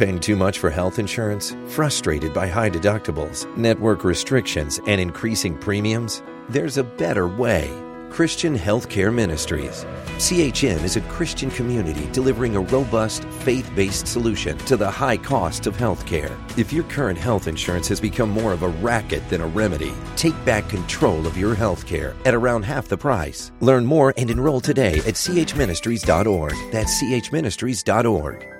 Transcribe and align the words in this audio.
paying 0.00 0.18
too 0.18 0.34
much 0.34 0.58
for 0.58 0.70
health 0.70 0.98
insurance? 0.98 1.54
Frustrated 1.66 2.32
by 2.32 2.46
high 2.46 2.70
deductibles, 2.70 3.46
network 3.54 4.02
restrictions, 4.02 4.80
and 4.86 4.98
increasing 4.98 5.56
premiums? 5.58 6.22
There's 6.48 6.78
a 6.78 6.84
better 6.84 7.28
way. 7.28 7.70
Christian 8.08 8.58
Healthcare 8.58 9.14
Ministries. 9.14 9.84
CHM 10.16 10.82
is 10.82 10.96
a 10.96 11.02
Christian 11.02 11.50
community 11.50 12.08
delivering 12.12 12.56
a 12.56 12.60
robust, 12.60 13.24
faith 13.44 13.70
based 13.76 14.06
solution 14.06 14.56
to 14.58 14.76
the 14.78 14.90
high 14.90 15.18
cost 15.18 15.66
of 15.66 15.76
healthcare. 15.76 16.32
If 16.58 16.72
your 16.72 16.84
current 16.84 17.18
health 17.18 17.46
insurance 17.46 17.86
has 17.88 18.00
become 18.00 18.30
more 18.30 18.52
of 18.54 18.62
a 18.62 18.68
racket 18.68 19.28
than 19.28 19.42
a 19.42 19.46
remedy, 19.46 19.92
take 20.16 20.44
back 20.46 20.66
control 20.68 21.26
of 21.26 21.36
your 21.36 21.54
healthcare 21.54 22.14
at 22.24 22.34
around 22.34 22.62
half 22.62 22.88
the 22.88 22.96
price. 22.96 23.52
Learn 23.60 23.84
more 23.84 24.14
and 24.16 24.30
enroll 24.30 24.60
today 24.60 24.98
at 25.00 25.14
chministries.org. 25.14 26.54
That's 26.72 27.02
chministries.org. 27.02 28.59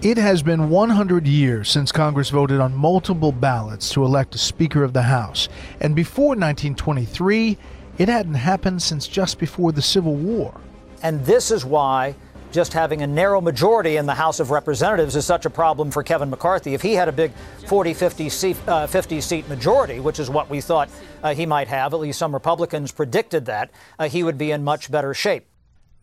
It 0.00 0.16
has 0.16 0.44
been 0.44 0.70
100 0.70 1.26
years 1.26 1.68
since 1.68 1.90
Congress 1.90 2.30
voted 2.30 2.60
on 2.60 2.72
multiple 2.72 3.32
ballots 3.32 3.90
to 3.90 4.04
elect 4.04 4.32
a 4.36 4.38
Speaker 4.38 4.84
of 4.84 4.92
the 4.92 5.02
House. 5.02 5.48
And 5.80 5.96
before 5.96 6.36
1923, 6.36 7.58
it 7.98 8.08
hadn't 8.08 8.34
happened 8.34 8.80
since 8.80 9.08
just 9.08 9.40
before 9.40 9.72
the 9.72 9.82
Civil 9.82 10.14
War. 10.14 10.54
And 11.02 11.26
this 11.26 11.50
is 11.50 11.64
why 11.64 12.14
just 12.52 12.72
having 12.72 13.02
a 13.02 13.08
narrow 13.08 13.40
majority 13.40 13.96
in 13.96 14.06
the 14.06 14.14
House 14.14 14.38
of 14.38 14.52
Representatives 14.52 15.16
is 15.16 15.26
such 15.26 15.46
a 15.46 15.50
problem 15.50 15.90
for 15.90 16.04
Kevin 16.04 16.30
McCarthy. 16.30 16.74
If 16.74 16.82
he 16.82 16.94
had 16.94 17.08
a 17.08 17.12
big 17.12 17.32
40, 17.66 17.92
50 17.92 18.28
seat, 18.28 18.56
uh, 18.68 18.86
50 18.86 19.20
seat 19.20 19.48
majority, 19.48 19.98
which 19.98 20.20
is 20.20 20.30
what 20.30 20.48
we 20.48 20.60
thought 20.60 20.88
uh, 21.24 21.34
he 21.34 21.44
might 21.44 21.66
have, 21.66 21.92
at 21.92 21.98
least 21.98 22.20
some 22.20 22.32
Republicans 22.32 22.92
predicted 22.92 23.46
that, 23.46 23.72
uh, 23.98 24.08
he 24.08 24.22
would 24.22 24.38
be 24.38 24.52
in 24.52 24.62
much 24.62 24.92
better 24.92 25.12
shape. 25.12 25.48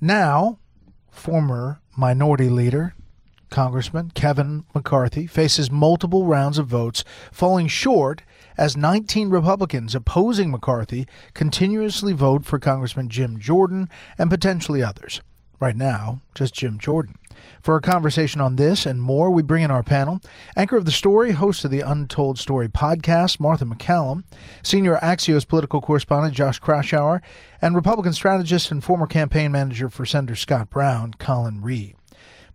Now, 0.02 0.60
former 1.10 1.80
minority 1.96 2.50
leader 2.50 2.94
Congressman 3.50 4.12
Kevin 4.16 4.66
McCarthy 4.74 5.28
faces 5.28 5.72
multiple 5.72 6.26
rounds 6.26 6.58
of 6.58 6.68
votes, 6.68 7.04
falling 7.32 7.68
short 7.68 8.22
as 8.58 8.78
19 8.78 9.30
Republicans 9.30 9.96
opposing 9.96 10.52
McCarthy 10.52 11.08
continuously 11.34 12.14
vote 12.14 12.46
for 12.46 12.60
Congressman 12.60 13.10
Jim 13.10 13.40
Jordan 13.40 13.90
and 14.18 14.30
potentially 14.30 14.84
others. 14.84 15.22
Right 15.60 15.76
now, 15.76 16.22
just 16.34 16.54
Jim 16.54 16.78
Jordan. 16.78 17.16
For 17.62 17.76
a 17.76 17.82
conversation 17.82 18.42
on 18.42 18.56
this 18.56 18.86
and 18.86 19.02
more, 19.02 19.30
we 19.30 19.42
bring 19.42 19.64
in 19.64 19.72
our 19.72 19.84
panel 19.84 20.20
anchor 20.56 20.78
of 20.78 20.86
the 20.86 20.92
story, 20.92 21.32
host 21.32 21.66
of 21.66 21.72
the 21.72 21.82
Untold 21.82 22.38
Story 22.38 22.68
podcast, 22.68 23.40
Martha 23.40 23.66
MacCallum, 23.66 24.24
senior 24.64 24.98
Axios 24.98 25.48
political 25.48 25.82
correspondent 25.82 26.34
Josh 26.34 26.60
Kraushaar, 26.60 27.22
and 27.62 27.76
Republican 27.76 28.14
strategist 28.14 28.72
and 28.72 28.84
former 28.84 29.08
campaign 29.08 29.52
manager 29.52 29.90
for 29.90 30.06
Senator 30.06 30.36
Scott 30.36 30.70
Brown, 30.70 31.14
Colin 31.20 31.62
Reed. 31.62 31.96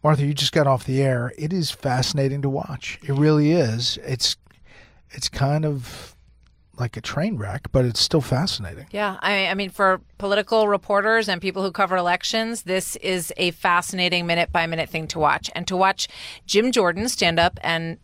Martha, 0.03 0.25
you 0.25 0.35
just 0.35 0.53
got 0.53 0.67
off 0.67 0.85
the 0.85 1.03
air. 1.03 1.33
It 1.37 1.53
is 1.53 1.71
fascinating 1.71 2.43
to 2.43 2.49
watch. 2.49 2.99
It 3.03 3.13
really 3.13 3.53
is. 3.53 3.99
It's 4.05 4.37
it's 5.11 5.29
kind 5.29 5.65
of 5.65 6.17
like 6.79 6.97
a 6.97 7.01
train 7.01 7.37
wreck, 7.37 7.69
but 7.73 7.85
it's 7.85 8.01
still 8.01 8.23
fascinating. 8.23 8.87
Yeah, 8.91 9.19
I, 9.21 9.49
I 9.49 9.55
mean, 9.55 9.69
for 9.71 10.01
political 10.19 10.67
reporters 10.67 11.29
and 11.29 11.41
people 11.41 11.63
who 11.63 11.71
cover 11.71 11.97
elections, 11.97 12.63
this 12.63 12.97
is 12.97 13.33
a 13.37 13.51
fascinating 13.53 14.27
minute 14.27 14.51
by 14.51 14.67
minute 14.67 14.89
thing 14.89 15.07
to 15.09 15.19
watch. 15.19 15.51
And 15.55 15.69
to 15.69 15.77
watch 15.77 16.09
Jim 16.47 16.73
Jordan 16.73 17.09
stand 17.09 17.39
up 17.39 17.59
and 17.63 17.99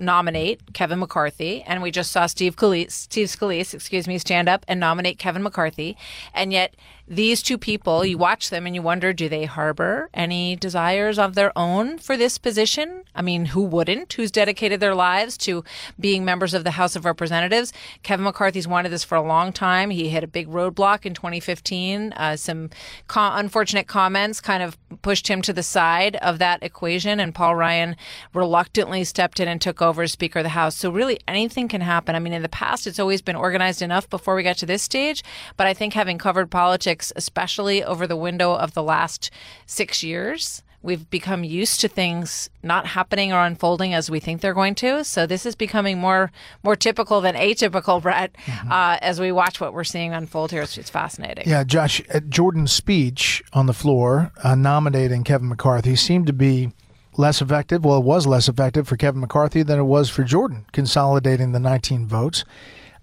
nominate 0.00 0.74
Kevin 0.74 0.98
McCarthy, 0.98 1.62
and 1.62 1.82
we 1.82 1.90
just 1.90 2.12
saw 2.12 2.26
Steve 2.26 2.54
Scalise, 2.56 2.92
Steve 2.92 3.28
Scalise, 3.28 3.74
excuse 3.74 4.06
me, 4.06 4.18
stand 4.18 4.48
up 4.48 4.64
and 4.68 4.78
nominate 4.78 5.18
Kevin 5.18 5.42
McCarthy, 5.42 5.96
and 6.34 6.52
yet 6.52 6.76
these 7.08 7.42
two 7.42 7.56
people, 7.56 8.04
you 8.04 8.18
watch 8.18 8.50
them 8.50 8.66
and 8.66 8.74
you 8.74 8.82
wonder, 8.82 9.12
do 9.12 9.28
they 9.28 9.46
harbor 9.46 10.10
any 10.12 10.56
desires 10.56 11.18
of 11.18 11.34
their 11.34 11.56
own 11.56 11.98
for 11.98 12.16
this 12.16 12.36
position? 12.36 13.04
I 13.14 13.22
mean, 13.22 13.46
who 13.46 13.62
wouldn't? 13.62 14.12
Who's 14.12 14.30
dedicated 14.30 14.80
their 14.80 14.94
lives 14.94 15.38
to 15.38 15.64
being 15.98 16.24
members 16.24 16.52
of 16.52 16.64
the 16.64 16.72
House 16.72 16.96
of 16.96 17.04
Representatives? 17.06 17.72
Kevin 18.02 18.24
McCarthy's 18.24 18.68
wanted 18.68 18.90
this 18.90 19.04
for 19.04 19.14
a 19.14 19.22
long 19.22 19.52
time. 19.52 19.90
He 19.90 20.10
hit 20.10 20.22
a 20.22 20.28
big 20.28 20.48
roadblock 20.48 21.06
in 21.06 21.14
2015. 21.14 22.12
Uh, 22.12 22.36
some 22.36 22.68
co- 23.06 23.30
unfortunate 23.32 23.86
comments 23.86 24.40
kind 24.40 24.62
of 24.62 24.76
pushed 25.00 25.28
him 25.28 25.40
to 25.42 25.52
the 25.52 25.62
side 25.62 26.16
of 26.16 26.38
that 26.38 26.62
equation, 26.62 27.20
and 27.20 27.34
Paul 27.34 27.56
Ryan 27.56 27.96
reluctantly 28.34 29.04
stepped 29.04 29.40
in 29.40 29.48
and 29.48 29.60
took 29.60 29.80
over 29.80 30.02
as 30.02 30.12
Speaker 30.12 30.40
of 30.40 30.44
the 30.44 30.50
House. 30.50 30.76
So 30.76 30.90
really, 30.90 31.18
anything 31.26 31.68
can 31.68 31.80
happen. 31.80 32.14
I 32.14 32.18
mean, 32.18 32.34
in 32.34 32.42
the 32.42 32.48
past, 32.48 32.86
it's 32.86 32.98
always 32.98 33.22
been 33.22 33.36
organized 33.36 33.80
enough 33.80 34.10
before 34.10 34.34
we 34.34 34.42
got 34.42 34.58
to 34.58 34.66
this 34.66 34.82
stage, 34.82 35.22
but 35.56 35.66
I 35.66 35.72
think 35.72 35.94
having 35.94 36.18
covered 36.18 36.50
politics 36.50 36.97
especially 37.16 37.82
over 37.82 38.06
the 38.06 38.16
window 38.16 38.54
of 38.54 38.74
the 38.74 38.82
last 38.82 39.30
six 39.66 40.02
years. 40.02 40.62
We've 40.80 41.10
become 41.10 41.42
used 41.42 41.80
to 41.80 41.88
things 41.88 42.50
not 42.62 42.86
happening 42.86 43.32
or 43.32 43.44
unfolding 43.44 43.94
as 43.94 44.08
we 44.08 44.20
think 44.20 44.40
they're 44.40 44.54
going 44.54 44.76
to. 44.76 45.02
So 45.02 45.26
this 45.26 45.44
is 45.44 45.56
becoming 45.56 45.98
more 45.98 46.30
more 46.62 46.76
typical 46.76 47.20
than 47.20 47.34
atypical, 47.34 48.00
Bret, 48.02 48.32
mm-hmm. 48.34 48.70
uh, 48.70 48.98
as 49.02 49.20
we 49.20 49.32
watch 49.32 49.60
what 49.60 49.72
we're 49.72 49.82
seeing 49.82 50.12
unfold 50.12 50.52
here. 50.52 50.62
It's, 50.62 50.78
it's 50.78 50.90
fascinating. 50.90 51.48
Yeah, 51.48 51.64
Josh, 51.64 52.00
Jordan's 52.28 52.72
speech 52.72 53.42
on 53.52 53.66
the 53.66 53.72
floor 53.72 54.30
uh, 54.44 54.54
nominating 54.54 55.24
Kevin 55.24 55.48
McCarthy 55.48 55.96
seemed 55.96 56.28
to 56.28 56.32
be 56.32 56.72
less 57.16 57.42
effective. 57.42 57.84
Well, 57.84 57.98
it 57.98 58.04
was 58.04 58.26
less 58.26 58.48
effective 58.48 58.86
for 58.86 58.96
Kevin 58.96 59.20
McCarthy 59.20 59.64
than 59.64 59.80
it 59.80 59.84
was 59.84 60.08
for 60.08 60.22
Jordan, 60.22 60.64
consolidating 60.72 61.50
the 61.50 61.60
19 61.60 62.06
votes. 62.06 62.44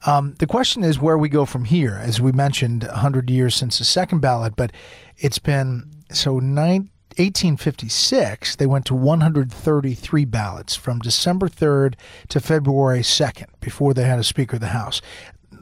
Um, 0.06 0.36
the 0.38 0.48
question 0.48 0.84
is 0.84 1.00
where 1.00 1.18
we 1.18 1.30
go 1.30 1.46
from 1.46 1.66
here. 1.66 2.00
As 2.02 2.22
we 2.22 2.32
mentioned, 2.32 2.84
100 2.84 3.30
years 3.30 3.56
since 3.56 3.80
the 3.80 3.86
second 3.86 4.20
ballot, 4.20 4.56
but 4.56 4.72
it's 5.18 5.40
been 5.40 5.90
so 6.12 6.40
nine, 6.40 6.90
1856, 7.18 8.58
they 8.58 8.66
went 8.66 8.86
to 8.86 8.94
133 8.94 10.26
ballots 10.26 10.76
from 10.76 11.00
December 11.00 11.48
3rd 11.48 11.96
to 12.28 12.40
February 12.40 13.00
2nd 13.00 13.48
before 13.62 13.94
they 13.94 14.04
had 14.04 14.20
a 14.20 14.24
Speaker 14.24 14.58
of 14.58 14.60
the 14.60 14.68
House. 14.68 15.02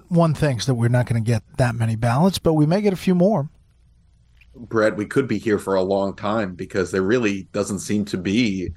One 0.10 0.34
thinks 0.34 0.66
that 0.66 0.76
we're 0.76 0.90
not 0.90 1.06
going 1.06 1.24
to 1.24 1.32
get 1.32 1.44
that 1.58 1.76
many 1.76 1.96
ballots, 1.96 2.40
but 2.40 2.54
we 2.54 2.66
may 2.66 2.82
get 2.82 2.92
a 2.92 2.98
few 2.98 3.16
more. 3.16 3.50
Bret, 4.56 4.98
we 4.98 5.06
could 5.06 5.28
be 5.28 5.38
here 5.38 5.58
for 5.58 5.76
a 5.76 5.82
long 5.82 6.16
time 6.16 6.56
because 6.56 6.92
there 6.92 7.02
really 7.02 7.44
doesn't 7.54 7.80
seem 7.80 8.06
to 8.06 8.18
be 8.18 8.72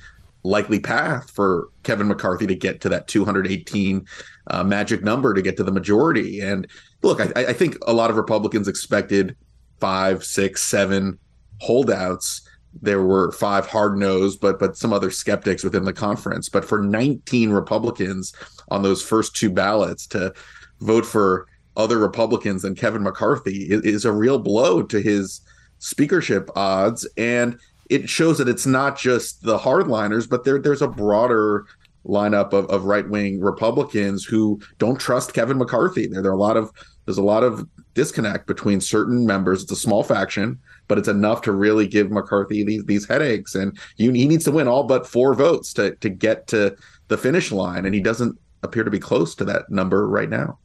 likely 0.47 0.79
path 0.79 1.31
for 1.31 1.69
Kevin 1.83 2.09
McCarthy 2.09 2.47
to 2.47 2.55
get 2.55 2.81
to 2.81 2.89
that 2.89 3.09
218 3.09 4.07
uh, 4.49 4.65
magic 4.65 5.03
number 5.03 5.35
to 5.35 5.43
get 5.43 5.57
to 5.57 5.65
the 5.65 5.73
majority. 5.73 6.41
And 6.41 6.67
look, 7.03 7.21
I, 7.21 7.47
I 7.47 7.53
think 7.53 7.77
a 7.87 7.93
lot 7.93 8.11
of 8.11 8.17
Republicans 8.17 8.69
expected 8.69 9.37
five, 9.81 10.25
six, 10.25 10.63
seven 10.63 11.19
holdouts. 11.61 12.49
There 12.81 13.03
were 13.03 13.33
five 13.33 13.67
hard 13.67 13.99
nosed, 13.99 14.41
but 14.41 14.59
but 14.59 14.77
some 14.77 14.93
other 14.93 15.11
skeptics 15.11 15.65
within 15.65 15.85
the 15.85 15.93
conference. 15.93 16.49
But 16.49 16.65
for 16.65 16.81
19 16.81 17.51
Republicans 17.51 18.33
on 18.69 18.83
those 18.83 19.03
first 19.03 19.35
two 19.35 19.51
ballots 19.51 20.07
to 20.09 20.33
vote 20.81 21.07
for 21.07 21.49
other 21.77 21.99
Republicans 21.99 22.63
than 22.63 22.75
Kevin 22.75 23.03
McCarthy 23.03 23.65
is, 23.71 23.83
is 23.83 24.05
a 24.05 24.13
real 24.13 24.39
blow 24.39 24.83
to 24.83 25.01
his 25.01 25.41
speakership 25.79 26.51
odds. 26.55 27.09
And 27.17 27.59
it 27.91 28.09
shows 28.09 28.39
that 28.39 28.49
it's 28.49 28.67
not 28.67 28.99
just 28.99 29.43
the 29.43 29.59
hardliners, 29.59 30.29
but 30.29 30.45
there 30.45 30.59
there's 30.59 30.83
a 30.83 30.89
broader 30.89 31.67
lineup 32.05 32.53
of, 32.53 32.67
of 32.67 32.85
right 32.85 33.09
wing 33.09 33.41
Republicans 33.41 34.25
who 34.25 34.61
don't 34.79 35.01
trust 35.01 35.35
Kevin 35.35 35.59
McCarthy. 35.59 36.07
There, 36.07 36.23
there 36.23 36.31
are 36.31 36.35
a 36.35 36.39
lot 36.39 36.57
of 36.57 36.71
there's 37.05 37.19
a 37.19 37.23
lot 37.23 37.43
of 37.43 37.67
disconnect 37.95 38.47
between 38.47 38.81
certain 38.81 39.27
members. 39.27 39.63
It's 39.63 39.73
a 39.73 39.77
small 39.77 40.03
faction, 40.03 40.59
but 40.89 40.99
it's 40.99 41.09
enough 41.09 41.43
to 41.43 41.53
really 41.53 41.87
give 41.87 42.11
McCarthy 42.11 42.65
these 42.65 42.85
these 42.85 43.07
headaches. 43.07 43.55
And 43.55 43.79
you, 43.97 44.13
he 44.13 44.27
needs 44.27 44.45
to 44.45 44.53
win 44.53 44.69
all 44.69 44.85
but 44.85 45.07
four 45.07 45.35
votes 45.35 45.73
to 45.75 45.95
to 45.97 46.09
get 46.09 46.47
to 46.49 46.77
the 47.09 47.19
finish 47.19 47.53
line, 47.53 47.85
and 47.85 47.95
he 47.95 48.01
doesn't 48.01 48.39
appear 48.63 48.85
to 48.85 48.91
be 48.91 48.99
close 48.99 49.35
to 49.37 49.45
that 49.45 49.71
number 49.71 50.09
right 50.09 50.29
now. 50.29 50.59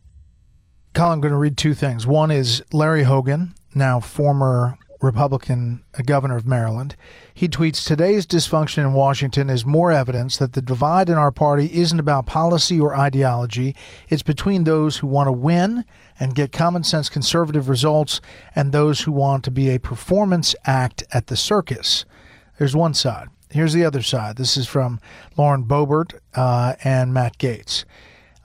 Colin, 0.93 1.13
I'm 1.13 1.21
going 1.21 1.31
to 1.31 1.37
read 1.37 1.57
two 1.57 1.73
things. 1.73 2.05
One 2.05 2.31
is 2.31 2.61
Larry 2.73 3.03
Hogan, 3.03 3.53
now 3.73 3.99
former 3.99 4.77
Republican 5.01 5.83
governor 6.05 6.37
of 6.37 6.45
Maryland. 6.45 6.95
He 7.33 7.47
tweets 7.47 7.85
Today's 7.85 8.25
dysfunction 8.25 8.79
in 8.79 8.93
Washington 8.93 9.49
is 9.49 9.65
more 9.65 9.91
evidence 9.91 10.37
that 10.37 10.53
the 10.53 10.61
divide 10.61 11.09
in 11.09 11.17
our 11.17 11.31
party 11.31 11.69
isn't 11.73 11.99
about 11.99 12.27
policy 12.27 12.79
or 12.79 12.95
ideology. 12.95 13.75
It's 14.09 14.23
between 14.23 14.63
those 14.63 14.97
who 14.97 15.07
want 15.07 15.27
to 15.27 15.31
win 15.31 15.85
and 16.19 16.35
get 16.35 16.51
common 16.51 16.83
sense 16.83 17.09
conservative 17.09 17.67
results 17.67 18.21
and 18.55 18.71
those 18.71 19.01
who 19.01 19.11
want 19.11 19.43
to 19.45 19.51
be 19.51 19.69
a 19.69 19.79
performance 19.79 20.55
act 20.65 21.03
at 21.11 21.27
the 21.27 21.35
circus. 21.35 22.05
There's 22.59 22.75
one 22.75 22.93
side. 22.93 23.29
Here's 23.49 23.73
the 23.73 23.83
other 23.83 24.01
side. 24.01 24.37
This 24.37 24.55
is 24.55 24.67
from 24.67 25.01
Lauren 25.35 25.63
Boebert 25.63 26.13
uh, 26.35 26.75
and 26.83 27.13
Matt 27.13 27.37
Gaetz 27.37 27.85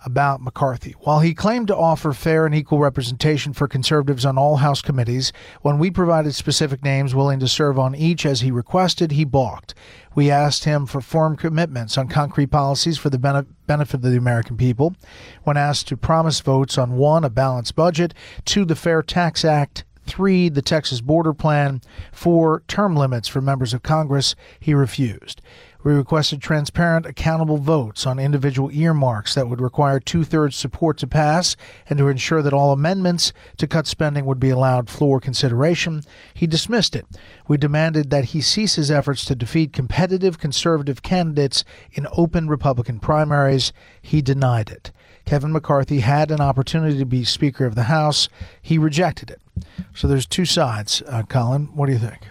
about 0.07 0.41
McCarthy. 0.41 0.95
While 1.01 1.21
he 1.21 1.35
claimed 1.35 1.67
to 1.67 1.77
offer 1.77 2.13
fair 2.13 2.47
and 2.47 2.55
equal 2.55 2.79
representation 2.79 3.53
for 3.53 3.67
conservatives 3.67 4.25
on 4.25 4.39
all 4.39 4.57
House 4.57 4.81
committees, 4.81 5.33
when 5.63 5.79
we 5.79 5.91
provided 5.91 6.35
specific 6.35 6.85
names 6.85 7.15
willing 7.15 7.41
to 7.41 7.49
serve 7.49 7.79
on 7.79 7.95
each 7.95 8.25
as 8.25 8.41
he 8.41 8.51
requested, 8.53 9.13
he 9.13 9.25
balked. 9.25 9.75
We 10.15 10.31
asked 10.31 10.65
him 10.65 10.87
for 10.87 11.01
firm 11.01 11.37
commitments 11.37 11.99
on 11.99 12.09
concrete 12.09 12.47
policies 12.47 12.97
for 12.97 13.11
the 13.11 13.45
benefit 13.67 13.95
of 13.95 14.03
the 14.03 14.17
American 14.17 14.57
people. 14.57 14.95
When 15.43 15.57
asked 15.59 15.89
to 15.89 15.97
promise 15.97 16.41
votes 16.41 16.79
on 16.79 16.97
one, 16.97 17.25
a 17.25 17.29
balanced 17.29 17.75
budget, 17.75 18.15
two, 18.45 18.65
the 18.65 18.77
Fair 18.77 19.03
Tax 19.03 19.45
Act, 19.45 19.85
three, 20.07 20.49
the 20.49 20.63
Texas 20.63 21.01
border 21.01 21.35
plan, 21.35 21.81
four, 22.13 22.63
term 22.69 22.95
limits 22.95 23.27
for 23.27 23.41
members 23.41 23.75
of 23.75 23.83
Congress, 23.83 24.37
he 24.61 24.73
refused. 24.73 25.43
We 25.87 25.93
requested 25.93 26.43
transparent, 26.43 27.07
accountable 27.07 27.59
votes 27.59 28.09
on 28.09 28.19
individual 28.19 28.73
earmarks 28.73 29.37
that 29.37 29.49
would 29.49 29.61
require 29.61 30.01
two 30.01 30.25
thirds 30.25 30.57
support 30.57 30.99
to 30.99 31.07
pass 31.07 31.55
and 31.89 31.97
to 32.01 32.09
ensure 32.09 32.43
that 32.43 32.53
all 32.53 32.73
amendments 32.73 33.33
to 33.59 33.69
cut 33.69 33.87
spending 33.87 34.25
would 34.25 34.41
be 34.41 34.51
allowed 34.51 34.91
floor 34.91 35.21
consideration. 35.21 36.03
He 36.35 36.49
dismissed 36.49 36.97
it. 36.97 37.07
We 37.47 37.57
demanded 37.57 38.11
that 38.11 38.25
he 38.25 38.41
cease 38.41 38.75
his 38.75 38.91
efforts 38.91 39.25
to 39.27 39.37
defeat 39.37 39.73
competitive 39.73 40.41
conservative 40.41 41.05
candidates 41.05 41.63
in 41.93 42.09
open 42.11 42.49
Republican 42.49 42.99
primaries. 42.99 43.73
He 44.03 44.21
denied 44.21 44.71
it. 44.71 44.91
Kevin 45.25 45.53
McCarthy 45.53 46.01
had 46.01 46.33
an 46.33 46.41
opportunity 46.41 46.99
to 46.99 47.07
be 47.07 47.23
Speaker 47.23 47.65
of 47.65 47.77
the 47.77 47.85
House. 47.85 48.29
He 48.61 48.77
rejected 48.77 49.31
it. 49.31 49.41
So 49.95 50.09
there's 50.09 50.27
two 50.27 50.47
sides. 50.47 51.01
Uh, 51.07 51.23
Colin, 51.23 51.67
what 51.77 51.87
do 51.87 51.93
you 51.93 52.01
think? 52.01 52.27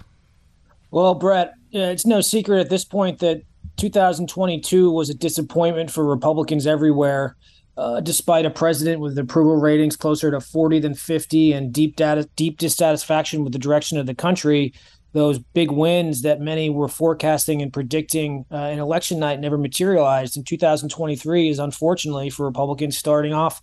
Well, 0.92 1.13
Bret, 1.13 1.56
it's 1.75 2.06
no 2.06 2.22
secret 2.22 2.60
at 2.60 2.69
this 2.69 2.86
point 2.86 3.19
that 3.19 3.42
2022 3.77 4.92
was 4.92 5.10
a 5.10 5.13
disappointment 5.13 5.92
for 5.92 6.06
Republicans 6.06 6.66
everywhere. 6.66 7.36
Uh, 7.77 8.00
despite 8.00 8.45
a 8.45 8.50
president 8.50 9.01
with 9.01 9.18
approval 9.18 9.57
ratings 9.57 9.98
closer 9.98 10.31
to 10.31 10.39
40 10.39 10.80
than 10.80 10.95
50 10.95 11.51
and 11.51 11.74
deep 11.74 11.98
data, 11.98 12.25
deep 12.38 12.57
dissatisfaction 12.57 13.44
with 13.44 13.51
the 13.51 13.60
direction 13.60 13.98
of 13.98 14.06
the 14.06 14.16
country, 14.16 14.74
those 15.12 15.39
big 15.39 15.72
wins 15.72 16.22
that 16.22 16.39
many 16.39 16.69
were 16.69 16.88
forecasting 16.88 17.62
and 17.62 17.74
predicting 17.74 18.45
uh, 18.50 18.69
in 18.72 18.80
election 18.80 19.19
night 19.19 19.42
never 19.42 19.57
materialized. 19.57 20.38
And 20.38 20.48
2023 20.48 21.50
is 21.50 21.60
unfortunately 21.60 22.30
for 22.30 22.45
Republicans 22.45 22.98
starting 22.98 23.33
off 23.33 23.60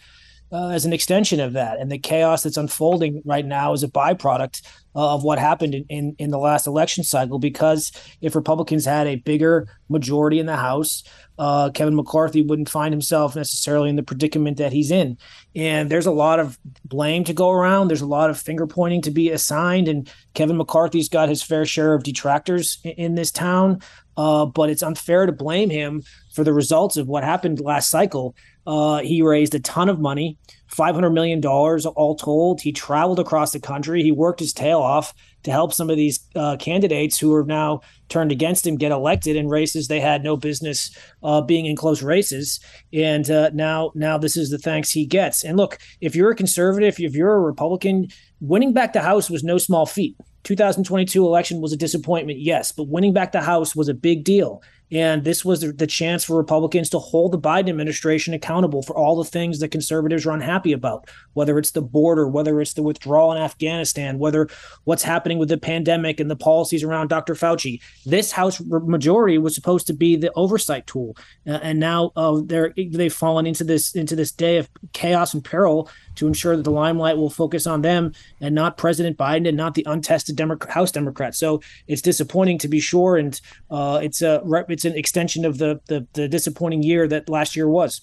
uh, 0.52 0.68
as 0.68 0.84
an 0.84 0.92
extension 0.92 1.40
of 1.40 1.54
that. 1.54 1.78
And 1.78 1.90
the 1.90 1.98
chaos 1.98 2.42
that's 2.42 2.58
unfolding 2.58 3.22
right 3.24 3.46
now 3.46 3.72
is 3.72 3.82
a 3.82 3.88
byproduct 3.88 4.60
uh, 4.94 5.14
of 5.14 5.24
what 5.24 5.38
happened 5.38 5.74
in, 5.74 5.84
in, 5.88 6.16
in, 6.18 6.30
the 6.30 6.38
last 6.38 6.66
election 6.66 7.04
cycle. 7.04 7.38
Because 7.38 7.92
if 8.20 8.34
Republicans 8.34 8.84
had 8.84 9.06
a 9.06 9.16
bigger 9.16 9.68
majority 9.88 10.38
in 10.38 10.46
the 10.46 10.56
House, 10.56 11.02
uh, 11.38 11.70
Kevin 11.70 11.96
McCarthy 11.96 12.42
wouldn't 12.42 12.68
find 12.68 12.92
himself 12.92 13.34
necessarily 13.34 13.88
in 13.88 13.96
the 13.96 14.02
predicament 14.02 14.58
that 14.58 14.72
he's 14.72 14.90
in. 14.90 15.16
And 15.56 15.90
there's 15.90 16.06
a 16.06 16.12
lot 16.12 16.40
of 16.40 16.58
blame 16.84 17.24
to 17.24 17.32
go 17.32 17.50
around. 17.50 17.88
There's 17.88 18.02
a 18.02 18.06
lot 18.06 18.30
of 18.30 18.38
finger 18.38 18.66
pointing 18.66 19.02
to 19.02 19.10
be 19.10 19.30
assigned. 19.30 19.88
And 19.88 20.10
Kevin 20.34 20.56
McCarthy's 20.56 21.08
got 21.08 21.28
his 21.28 21.42
fair 21.42 21.64
share 21.64 21.94
of 21.94 22.02
detractors 22.02 22.78
in, 22.84 22.92
in 22.92 23.14
this 23.14 23.30
town. 23.30 23.80
Uh, 24.16 24.44
but 24.44 24.68
it's 24.68 24.82
unfair 24.82 25.24
to 25.24 25.32
blame 25.32 25.70
him 25.70 26.02
for 26.34 26.44
the 26.44 26.52
results 26.52 26.96
of 26.96 27.08
what 27.08 27.24
happened 27.24 27.60
last 27.60 27.88
cycle. 27.88 28.36
Uh, 28.66 28.98
he 28.98 29.22
raised 29.22 29.54
a 29.54 29.60
ton 29.60 29.88
of 29.88 29.98
money, 29.98 30.36
$500 30.76 31.12
million 31.12 31.44
all 31.44 32.16
told. 32.16 32.60
He 32.60 32.72
traveled 32.72 33.20
across 33.20 33.52
the 33.52 33.60
country. 33.60 34.02
He 34.02 34.12
worked 34.12 34.40
his 34.40 34.52
tail 34.52 34.80
off 34.80 35.12
to 35.42 35.50
help 35.50 35.72
some 35.72 35.90
of 35.90 35.96
these 35.96 36.20
uh, 36.34 36.56
candidates 36.56 37.18
who 37.18 37.34
are 37.34 37.44
now 37.44 37.80
turned 38.08 38.32
against 38.32 38.66
him 38.66 38.76
get 38.76 38.92
elected 38.92 39.36
in 39.36 39.48
races 39.48 39.88
they 39.88 40.00
had 40.00 40.22
no 40.22 40.36
business 40.36 40.96
uh, 41.22 41.40
being 41.40 41.66
in 41.66 41.76
close 41.76 42.02
races. 42.02 42.60
And 42.92 43.28
uh, 43.30 43.50
now, 43.52 43.92
now 43.94 44.18
this 44.18 44.36
is 44.36 44.50
the 44.50 44.58
thanks 44.58 44.90
he 44.90 45.04
gets. 45.04 45.44
And 45.44 45.56
look, 45.56 45.78
if 46.00 46.14
you're 46.14 46.30
a 46.30 46.36
conservative, 46.36 46.98
if 46.98 47.14
you're 47.14 47.34
a 47.34 47.40
Republican, 47.40 48.08
winning 48.40 48.72
back 48.72 48.92
the 48.92 49.00
House 49.02 49.28
was 49.28 49.44
no 49.44 49.58
small 49.58 49.86
feat. 49.86 50.16
2022 50.44 51.24
election 51.24 51.60
was 51.60 51.72
a 51.72 51.76
disappointment, 51.76 52.40
yes, 52.40 52.72
but 52.72 52.88
winning 52.88 53.12
back 53.12 53.32
the 53.32 53.40
House 53.40 53.76
was 53.76 53.88
a 53.88 53.94
big 53.94 54.24
deal. 54.24 54.62
And 54.92 55.24
this 55.24 55.42
was 55.42 55.60
the, 55.62 55.86
chance 55.86 56.24
for 56.24 56.36
Republicans 56.36 56.90
to 56.90 56.98
hold 56.98 57.32
the 57.32 57.38
Biden 57.38 57.70
administration 57.70 58.34
accountable 58.34 58.82
for 58.82 58.94
all 58.94 59.16
the 59.16 59.28
things 59.28 59.58
that 59.58 59.68
conservatives 59.68 60.26
are 60.26 60.32
unhappy 60.32 60.72
about, 60.72 61.08
whether 61.32 61.58
it's 61.58 61.70
the 61.70 61.80
border, 61.80 62.28
whether 62.28 62.60
it's 62.60 62.74
the 62.74 62.82
withdrawal 62.82 63.32
in 63.32 63.38
Afghanistan, 63.38 64.18
whether 64.18 64.48
what's 64.84 65.02
happening 65.02 65.38
with 65.38 65.48
the 65.48 65.56
pandemic 65.56 66.20
and 66.20 66.30
the 66.30 66.36
policies 66.36 66.84
around 66.84 67.08
Dr. 67.08 67.34
Fauci. 67.34 67.80
This 68.04 68.32
House 68.32 68.60
majority 68.60 69.38
was 69.38 69.54
supposed 69.54 69.86
to 69.86 69.94
be 69.94 70.16
the 70.16 70.32
oversight 70.34 70.86
tool, 70.86 71.16
uh, 71.46 71.58
and 71.62 71.80
now 71.80 72.12
uh, 72.16 72.40
they're 72.44 72.74
they've 72.76 73.12
fallen 73.12 73.46
into 73.46 73.64
this 73.64 73.94
into 73.94 74.14
this 74.14 74.30
day 74.30 74.58
of 74.58 74.68
chaos 74.92 75.32
and 75.32 75.44
peril 75.44 75.90
to 76.16 76.26
ensure 76.26 76.56
that 76.56 76.64
the 76.64 76.70
limelight 76.70 77.16
will 77.16 77.30
focus 77.30 77.66
on 77.66 77.82
them 77.82 78.12
and 78.40 78.54
not 78.54 78.76
President 78.76 79.16
Biden 79.16 79.48
and 79.48 79.56
not 79.56 79.74
the 79.74 79.84
untested 79.86 80.38
House 80.68 80.92
Democrats. 80.92 81.38
So 81.38 81.62
it's 81.86 82.02
disappointing 82.02 82.58
to 82.58 82.68
be 82.68 82.80
sure, 82.80 83.16
and 83.16 83.40
uh, 83.70 84.00
it's 84.02 84.20
a 84.20 84.42
it's 84.68 84.81
an 84.84 84.96
extension 84.96 85.44
of 85.44 85.58
the, 85.58 85.80
the 85.86 86.06
the 86.12 86.28
disappointing 86.28 86.82
year 86.82 87.08
that 87.08 87.28
last 87.28 87.56
year 87.56 87.68
was. 87.68 88.02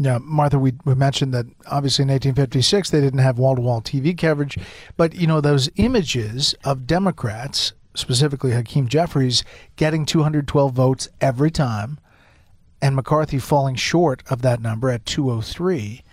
Yeah, 0.00 0.18
Martha, 0.22 0.60
we, 0.60 0.74
we 0.84 0.94
mentioned 0.94 1.34
that 1.34 1.46
obviously 1.66 2.04
in 2.04 2.08
1856 2.08 2.90
they 2.90 3.00
didn't 3.00 3.18
have 3.18 3.38
wall 3.38 3.56
to 3.56 3.62
wall 3.62 3.82
TV 3.82 4.16
coverage, 4.16 4.56
but 4.96 5.14
you 5.14 5.26
know 5.26 5.40
those 5.40 5.68
images 5.76 6.54
of 6.64 6.86
Democrats, 6.86 7.72
specifically 7.94 8.52
Hakeem 8.52 8.86
Jeffries, 8.86 9.42
getting 9.74 10.06
212 10.06 10.72
votes 10.72 11.08
every 11.20 11.50
time, 11.50 11.98
and 12.80 12.94
McCarthy 12.94 13.40
falling 13.40 13.74
short 13.74 14.22
of 14.30 14.42
that 14.42 14.60
number 14.60 14.88
at 14.88 15.04
203, 15.04 16.04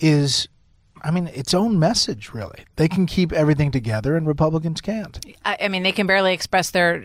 is 0.00 0.48
I 1.02 1.10
mean, 1.10 1.28
its 1.28 1.54
own 1.54 1.78
message, 1.78 2.30
really. 2.32 2.64
They 2.76 2.88
can 2.88 3.06
keep 3.06 3.32
everything 3.32 3.70
together, 3.70 4.16
and 4.16 4.26
Republicans 4.26 4.80
can't. 4.80 5.18
I, 5.44 5.56
I, 5.62 5.68
mean, 5.68 5.82
they 5.82 5.92
can 5.92 6.06
barely 6.06 6.32
express 6.32 6.70
their, 6.70 7.02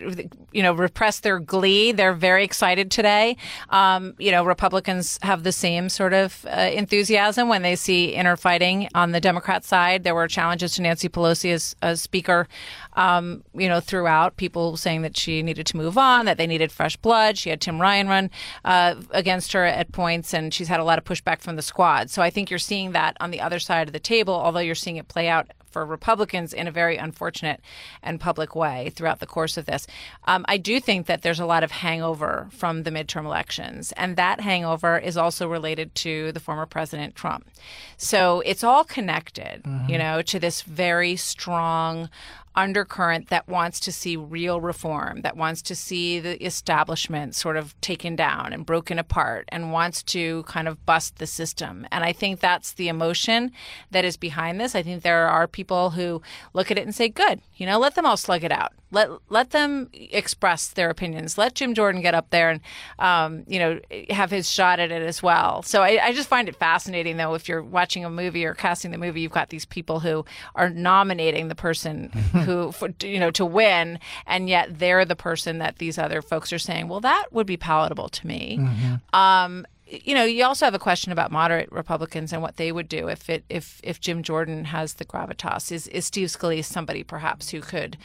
you 0.52 0.62
know, 0.62 0.72
repress 0.72 1.20
their 1.20 1.38
glee. 1.38 1.92
They're 1.92 2.12
very 2.12 2.44
excited 2.44 2.90
today. 2.90 3.36
Um, 3.70 4.14
you 4.18 4.30
know, 4.30 4.44
Republicans 4.44 5.18
have 5.22 5.42
the 5.42 5.52
same 5.52 5.88
sort 5.88 6.12
of 6.12 6.44
uh, 6.46 6.70
enthusiasm 6.72 7.48
when 7.48 7.62
they 7.62 7.76
see 7.76 8.06
inner 8.06 8.36
fighting 8.36 8.88
on 8.94 9.12
the 9.12 9.20
Democrat 9.20 9.64
side. 9.64 10.04
There 10.04 10.14
were 10.14 10.28
challenges 10.28 10.74
to 10.74 10.82
Nancy 10.82 11.08
Pelosi 11.08 11.52
as, 11.52 11.74
as 11.82 12.00
Speaker, 12.00 12.48
um, 12.96 13.44
you 13.54 13.68
know, 13.68 13.80
throughout. 13.80 14.36
People 14.36 14.76
saying 14.76 15.02
that 15.02 15.16
she 15.16 15.42
needed 15.42 15.66
to 15.66 15.76
move 15.76 15.96
on, 15.96 16.24
that 16.24 16.38
they 16.38 16.46
needed 16.46 16.72
fresh 16.72 16.96
blood. 16.96 17.38
She 17.38 17.50
had 17.50 17.60
Tim 17.60 17.80
Ryan 17.80 18.08
run 18.08 18.30
uh, 18.64 18.96
against 19.10 19.52
her 19.52 19.64
at 19.64 19.92
points, 19.92 20.34
and 20.34 20.52
she's 20.52 20.68
had 20.68 20.80
a 20.80 20.84
lot 20.84 20.98
of 20.98 21.04
pushback 21.04 21.40
from 21.40 21.56
the 21.56 21.62
squad. 21.62 22.10
So 22.10 22.22
I 22.22 22.30
think 22.30 22.50
you're 22.50 22.58
seeing 22.58 22.92
that 22.92 23.16
on 23.20 23.30
the 23.30 23.40
other 23.40 23.58
side 23.58 23.86
of 23.86 23.92
the 23.92 24.00
table, 24.00 24.34
although 24.34 24.60
you're 24.60 24.74
seeing 24.74 24.96
it 24.96 25.08
play 25.08 25.28
out 25.28 25.52
for 25.76 25.84
Republicans 25.84 26.54
in 26.54 26.66
a 26.66 26.70
very 26.70 26.96
unfortunate 26.96 27.60
and 28.02 28.18
public 28.18 28.56
way 28.56 28.90
throughout 28.94 29.20
the 29.20 29.26
course 29.26 29.58
of 29.58 29.66
this. 29.66 29.86
Um, 30.26 30.42
I 30.48 30.56
do 30.56 30.80
think 30.80 31.04
that 31.04 31.20
there's 31.20 31.38
a 31.38 31.44
lot 31.44 31.62
of 31.62 31.70
hangover 31.70 32.48
from 32.50 32.84
the 32.84 32.90
midterm 32.90 33.26
elections, 33.26 33.92
and 33.92 34.16
that 34.16 34.40
hangover 34.40 34.96
is 34.96 35.18
also 35.18 35.46
related 35.46 35.94
to 35.96 36.32
the 36.32 36.40
former 36.40 36.64
President 36.64 37.14
Trump. 37.14 37.50
So 37.98 38.40
it's 38.46 38.64
all 38.64 38.84
connected, 38.84 39.64
mm-hmm. 39.64 39.90
you 39.90 39.98
know, 39.98 40.22
to 40.22 40.38
this 40.38 40.62
very 40.62 41.14
strong 41.14 42.08
undercurrent 42.56 43.28
that 43.28 43.46
wants 43.48 43.78
to 43.80 43.92
see 43.92 44.16
real 44.16 44.60
reform, 44.60 45.20
that 45.20 45.36
wants 45.36 45.62
to 45.62 45.74
see 45.74 46.18
the 46.18 46.44
establishment 46.44 47.34
sort 47.34 47.56
of 47.56 47.78
taken 47.80 48.16
down 48.16 48.52
and 48.52 48.64
broken 48.66 48.98
apart, 48.98 49.46
and 49.48 49.72
wants 49.72 50.02
to 50.02 50.42
kind 50.44 50.66
of 50.66 50.84
bust 50.86 51.18
the 51.18 51.26
system. 51.26 51.86
And 51.92 52.02
I 52.02 52.12
think 52.12 52.40
that's 52.40 52.72
the 52.72 52.88
emotion 52.88 53.52
that 53.90 54.04
is 54.04 54.16
behind 54.16 54.60
this. 54.60 54.74
I 54.74 54.82
think 54.82 55.02
there 55.02 55.28
are 55.28 55.46
people 55.46 55.90
who 55.90 56.22
look 56.54 56.70
at 56.70 56.78
it 56.78 56.84
and 56.84 56.94
say, 56.94 57.08
good, 57.08 57.40
you 57.56 57.66
know, 57.66 57.78
let 57.78 57.94
them 57.94 58.06
all 58.06 58.16
slug 58.16 58.42
it 58.42 58.52
out. 58.52 58.72
Let 58.90 59.10
let 59.28 59.50
them 59.50 59.88
express 59.92 60.68
their 60.68 60.90
opinions. 60.90 61.36
Let 61.36 61.54
Jim 61.54 61.74
Jordan 61.74 62.02
get 62.02 62.14
up 62.14 62.30
there 62.30 62.50
and, 62.50 62.60
um, 62.98 63.42
you 63.48 63.58
know, 63.58 63.80
have 64.10 64.30
his 64.30 64.50
shot 64.50 64.78
at 64.78 64.92
it 64.92 65.02
as 65.02 65.22
well. 65.22 65.62
So 65.62 65.82
I, 65.82 65.98
I 66.02 66.12
just 66.12 66.28
find 66.28 66.48
it 66.48 66.54
fascinating, 66.54 67.16
though, 67.16 67.34
if 67.34 67.48
you're 67.48 67.62
watching 67.62 68.04
a 68.04 68.10
movie 68.10 68.44
or 68.44 68.54
casting 68.54 68.92
the 68.92 68.98
movie, 68.98 69.20
you've 69.20 69.32
got 69.32 69.50
these 69.50 69.64
people 69.64 70.00
who 70.00 70.24
are 70.54 70.70
nominating 70.70 71.48
the 71.48 71.54
person 71.54 72.10
who, 72.44 72.70
for, 72.70 72.90
you 73.02 73.18
know, 73.18 73.30
to 73.32 73.44
win, 73.44 73.98
and 74.26 74.48
yet 74.48 74.78
they're 74.78 75.04
the 75.04 75.16
person 75.16 75.58
that 75.58 75.78
these 75.78 75.98
other 75.98 76.22
folks 76.22 76.52
are 76.52 76.58
saying, 76.58 76.88
well, 76.88 77.00
that 77.00 77.26
would 77.32 77.46
be 77.46 77.56
palatable 77.56 78.08
to 78.08 78.26
me. 78.26 78.58
Mm-hmm. 78.60 79.16
Um, 79.18 79.66
you 79.86 80.14
know, 80.14 80.24
you 80.24 80.44
also 80.44 80.64
have 80.64 80.74
a 80.74 80.80
question 80.80 81.12
about 81.12 81.30
moderate 81.30 81.70
Republicans 81.70 82.32
and 82.32 82.42
what 82.42 82.56
they 82.56 82.72
would 82.72 82.88
do 82.88 83.08
if 83.08 83.30
it 83.30 83.44
if 83.48 83.80
if 83.84 84.00
Jim 84.00 84.22
Jordan 84.22 84.64
has 84.64 84.94
the 84.94 85.04
gravitas. 85.04 85.70
Is 85.70 85.86
is 85.88 86.06
Steve 86.06 86.28
Scalise 86.28 86.64
somebody 86.64 87.04
perhaps 87.04 87.50
who 87.50 87.60
could 87.60 87.96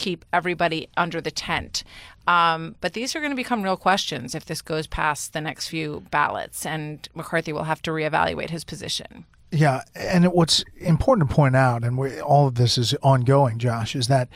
keep 0.00 0.24
everybody 0.32 0.88
under 0.96 1.20
the 1.20 1.30
tent? 1.30 1.84
Um, 2.26 2.76
but 2.80 2.94
these 2.94 3.14
are 3.14 3.20
going 3.20 3.32
to 3.32 3.36
become 3.36 3.62
real 3.62 3.76
questions 3.76 4.34
if 4.34 4.44
this 4.44 4.62
goes 4.62 4.86
past 4.86 5.32
the 5.32 5.40
next 5.40 5.68
few 5.68 6.04
ballots, 6.10 6.64
and 6.64 7.08
McCarthy 7.14 7.52
will 7.52 7.64
have 7.64 7.82
to 7.82 7.90
reevaluate 7.90 8.50
his 8.50 8.64
position. 8.64 9.26
Yeah, 9.52 9.82
and 9.94 10.26
what's 10.32 10.64
important 10.78 11.28
to 11.28 11.34
point 11.34 11.56
out, 11.56 11.82
and 11.82 11.98
we, 11.98 12.20
all 12.20 12.46
of 12.46 12.54
this 12.54 12.78
is 12.78 12.94
ongoing, 13.02 13.58
Josh, 13.58 13.96
is 13.96 14.06
that 14.08 14.28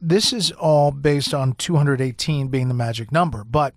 this 0.00 0.32
is 0.32 0.50
all 0.52 0.90
based 0.90 1.34
on 1.34 1.54
218 1.54 2.48
being 2.48 2.68
the 2.68 2.74
magic 2.74 3.12
number, 3.12 3.44
but 3.44 3.74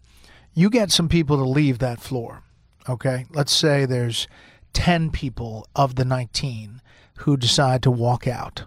you 0.54 0.70
get 0.70 0.92
some 0.92 1.10
people 1.10 1.38
to 1.38 1.44
leave 1.44 1.80
that 1.80 2.00
floor. 2.00 2.44
Okay, 2.88 3.26
let's 3.32 3.54
say 3.54 3.86
there's 3.86 4.28
10 4.74 5.12
people 5.12 5.68
of 5.76 5.96
the 5.96 6.06
19 6.06 6.82
who 7.20 7.38
decide 7.38 7.84
to 7.84 7.92
walk 7.92 8.26
out. 8.28 8.64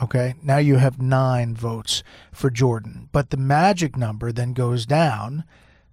Okay, 0.00 0.34
now 0.42 0.58
you 0.58 0.76
have 0.76 1.02
nine 1.02 1.54
votes 1.56 2.04
for 2.32 2.50
Jordan, 2.50 3.08
but 3.10 3.30
the 3.30 3.36
magic 3.36 3.96
number 3.96 4.30
then 4.30 4.52
goes 4.52 4.86
down 4.86 5.44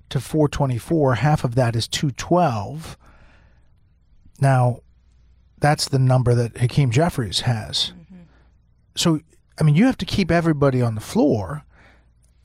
to 0.10 0.20
424. 0.20 1.16
Half 1.16 1.44
of 1.44 1.56
that 1.56 1.76
is 1.76 1.88
212. 1.88 2.98
Now, 4.40 4.82
that's 5.60 5.88
the 5.88 5.98
number 5.98 6.36
that 6.36 6.58
Hakeem 6.58 6.92
Jeffries 6.92 7.42
has. 7.42 7.94
Mm-hmm. 7.96 8.24
So, 8.96 9.22
I 9.60 9.64
mean, 9.64 9.76
you 9.76 9.86
have 9.86 9.98
to 9.98 10.06
keep 10.06 10.30
everybody 10.30 10.82
on 10.82 10.96
the 10.96 11.02
floor. 11.02 11.64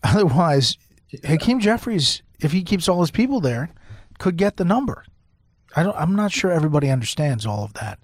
Otherwise, 0.02 0.78
yeah. 1.10 1.28
Hakeem 1.28 1.60
Jeffries, 1.60 2.22
if 2.38 2.52
he 2.52 2.62
keeps 2.62 2.88
all 2.88 3.00
his 3.00 3.10
people 3.10 3.40
there, 3.40 3.70
could 4.18 4.36
get 4.36 4.56
the 4.56 4.64
number. 4.64 5.04
I 5.76 5.82
don't. 5.82 5.96
I'm 5.96 6.16
not 6.16 6.32
sure 6.32 6.50
everybody 6.50 6.90
understands 6.90 7.46
all 7.46 7.64
of 7.64 7.74
that. 7.74 7.98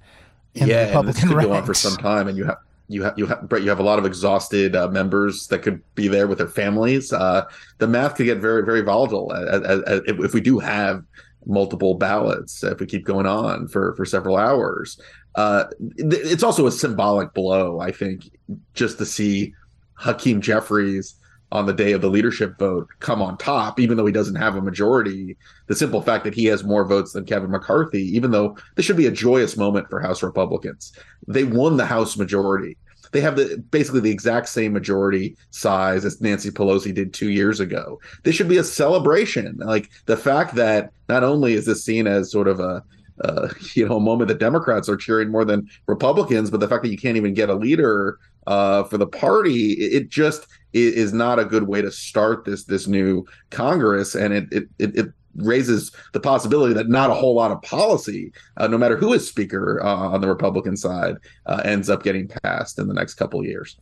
In 0.54 0.68
yeah, 0.68 0.84
the 0.84 0.86
Republican 0.88 0.98
and 0.98 1.08
this 1.08 1.24
could 1.24 1.36
ranks. 1.36 1.48
go 1.48 1.52
on 1.54 1.66
for 1.66 1.74
some 1.74 1.96
time, 1.96 2.28
and 2.28 2.36
you 2.36 2.44
have 2.44 2.58
you 2.88 3.02
have 3.02 3.18
you 3.18 3.26
have 3.26 3.48
you 3.52 3.68
have 3.68 3.80
a 3.80 3.82
lot 3.82 3.98
of 3.98 4.06
exhausted 4.06 4.76
uh, 4.76 4.88
members 4.88 5.46
that 5.48 5.62
could 5.62 5.82
be 5.94 6.08
there 6.08 6.26
with 6.26 6.38
their 6.38 6.48
families. 6.48 7.12
Uh, 7.12 7.44
the 7.78 7.86
math 7.86 8.14
could 8.14 8.26
get 8.26 8.38
very 8.38 8.64
very 8.64 8.80
volatile 8.80 9.32
as, 9.32 9.62
as, 9.62 9.82
as, 9.82 10.00
if 10.06 10.34
we 10.34 10.40
do 10.40 10.58
have 10.58 11.02
multiple 11.46 11.94
ballots 11.94 12.64
if 12.64 12.80
we 12.80 12.86
keep 12.86 13.04
going 13.04 13.26
on 13.26 13.68
for 13.68 13.94
for 13.94 14.04
several 14.04 14.36
hours. 14.36 15.00
Uh, 15.34 15.64
it's 15.98 16.42
also 16.42 16.66
a 16.66 16.72
symbolic 16.72 17.34
blow, 17.34 17.78
I 17.78 17.92
think, 17.92 18.30
just 18.72 18.96
to 18.98 19.06
see 19.06 19.52
Hakeem 19.94 20.40
Jeffries 20.40 21.16
on 21.52 21.66
the 21.66 21.72
day 21.72 21.92
of 21.92 22.00
the 22.00 22.10
leadership 22.10 22.58
vote 22.58 22.88
come 23.00 23.22
on 23.22 23.38
top, 23.38 23.78
even 23.78 23.96
though 23.96 24.06
he 24.06 24.12
doesn't 24.12 24.34
have 24.34 24.56
a 24.56 24.60
majority. 24.60 25.36
The 25.68 25.76
simple 25.76 26.02
fact 26.02 26.24
that 26.24 26.34
he 26.34 26.46
has 26.46 26.64
more 26.64 26.84
votes 26.84 27.12
than 27.12 27.24
Kevin 27.24 27.50
McCarthy, 27.50 28.02
even 28.16 28.30
though 28.30 28.56
this 28.74 28.84
should 28.84 28.96
be 28.96 29.06
a 29.06 29.12
joyous 29.12 29.56
moment 29.56 29.88
for 29.88 30.00
House 30.00 30.22
Republicans, 30.22 30.92
they 31.28 31.44
won 31.44 31.76
the 31.76 31.86
House 31.86 32.16
majority. 32.16 32.76
They 33.12 33.20
have 33.20 33.36
the 33.36 33.62
basically 33.70 34.00
the 34.00 34.10
exact 34.10 34.48
same 34.48 34.72
majority 34.72 35.36
size 35.50 36.04
as 36.04 36.20
Nancy 36.20 36.50
Pelosi 36.50 36.92
did 36.92 37.14
two 37.14 37.30
years 37.30 37.60
ago. 37.60 38.00
This 38.24 38.34
should 38.34 38.48
be 38.48 38.58
a 38.58 38.64
celebration. 38.64 39.56
Like 39.58 39.90
the 40.06 40.16
fact 40.16 40.56
that 40.56 40.90
not 41.08 41.22
only 41.22 41.54
is 41.54 41.66
this 41.66 41.84
seen 41.84 42.06
as 42.06 42.30
sort 42.30 42.48
of 42.48 42.60
a 42.60 42.82
uh, 43.22 43.48
you 43.74 43.86
know, 43.86 43.96
a 43.96 44.00
moment 44.00 44.28
that 44.28 44.38
Democrats 44.38 44.88
are 44.88 44.96
cheering 44.96 45.30
more 45.30 45.44
than 45.44 45.68
Republicans, 45.86 46.50
but 46.50 46.60
the 46.60 46.68
fact 46.68 46.82
that 46.82 46.90
you 46.90 46.98
can't 46.98 47.16
even 47.16 47.34
get 47.34 47.48
a 47.48 47.54
leader 47.54 48.18
uh, 48.46 48.84
for 48.84 48.98
the 48.98 49.06
party, 49.06 49.72
it 49.72 50.08
just 50.08 50.46
is 50.72 51.12
not 51.12 51.38
a 51.38 51.44
good 51.44 51.64
way 51.64 51.80
to 51.82 51.90
start 51.90 52.44
this 52.44 52.64
this 52.64 52.86
new 52.86 53.24
Congress, 53.50 54.14
and 54.14 54.34
it 54.34 54.46
it 54.52 54.64
it, 54.78 54.96
it 54.96 55.06
raises 55.36 55.92
the 56.12 56.20
possibility 56.20 56.72
that 56.74 56.88
not 56.88 57.10
a 57.10 57.14
whole 57.14 57.34
lot 57.34 57.50
of 57.50 57.60
policy, 57.62 58.32
uh, 58.56 58.66
no 58.66 58.78
matter 58.78 58.96
who 58.96 59.12
is 59.12 59.28
speaker 59.28 59.82
uh, 59.82 59.96
on 59.96 60.20
the 60.20 60.28
Republican 60.28 60.76
side, 60.76 61.16
uh, 61.46 61.60
ends 61.64 61.90
up 61.90 62.02
getting 62.02 62.28
passed 62.42 62.78
in 62.78 62.88
the 62.88 62.94
next 62.94 63.14
couple 63.14 63.44
years. 63.44 63.76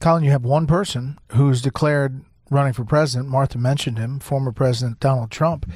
Colin, 0.00 0.24
you 0.24 0.30
have 0.30 0.44
one 0.44 0.66
person 0.66 1.18
who's 1.32 1.62
declared 1.62 2.24
running 2.50 2.72
for 2.72 2.84
president. 2.84 3.28
Martha 3.28 3.58
mentioned 3.58 3.98
him, 3.98 4.18
former 4.18 4.52
President 4.52 5.00
Donald 5.00 5.30
Trump. 5.30 5.70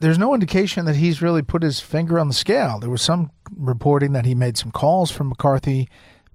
There's 0.00 0.18
no 0.18 0.34
indication 0.34 0.86
that 0.86 0.96
he's 0.96 1.22
really 1.22 1.42
put 1.42 1.62
his 1.62 1.80
finger 1.80 2.18
on 2.18 2.28
the 2.28 2.34
scale. 2.34 2.78
There 2.80 2.90
was 2.90 3.02
some 3.02 3.30
reporting 3.54 4.12
that 4.14 4.24
he 4.24 4.34
made 4.34 4.56
some 4.56 4.70
calls 4.70 5.10
from 5.10 5.28
McCarthy, 5.28 5.88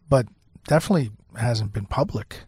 but 0.07 0.27
definitely 0.67 1.11
hasn't 1.35 1.73
been 1.73 1.85
public. 1.85 2.41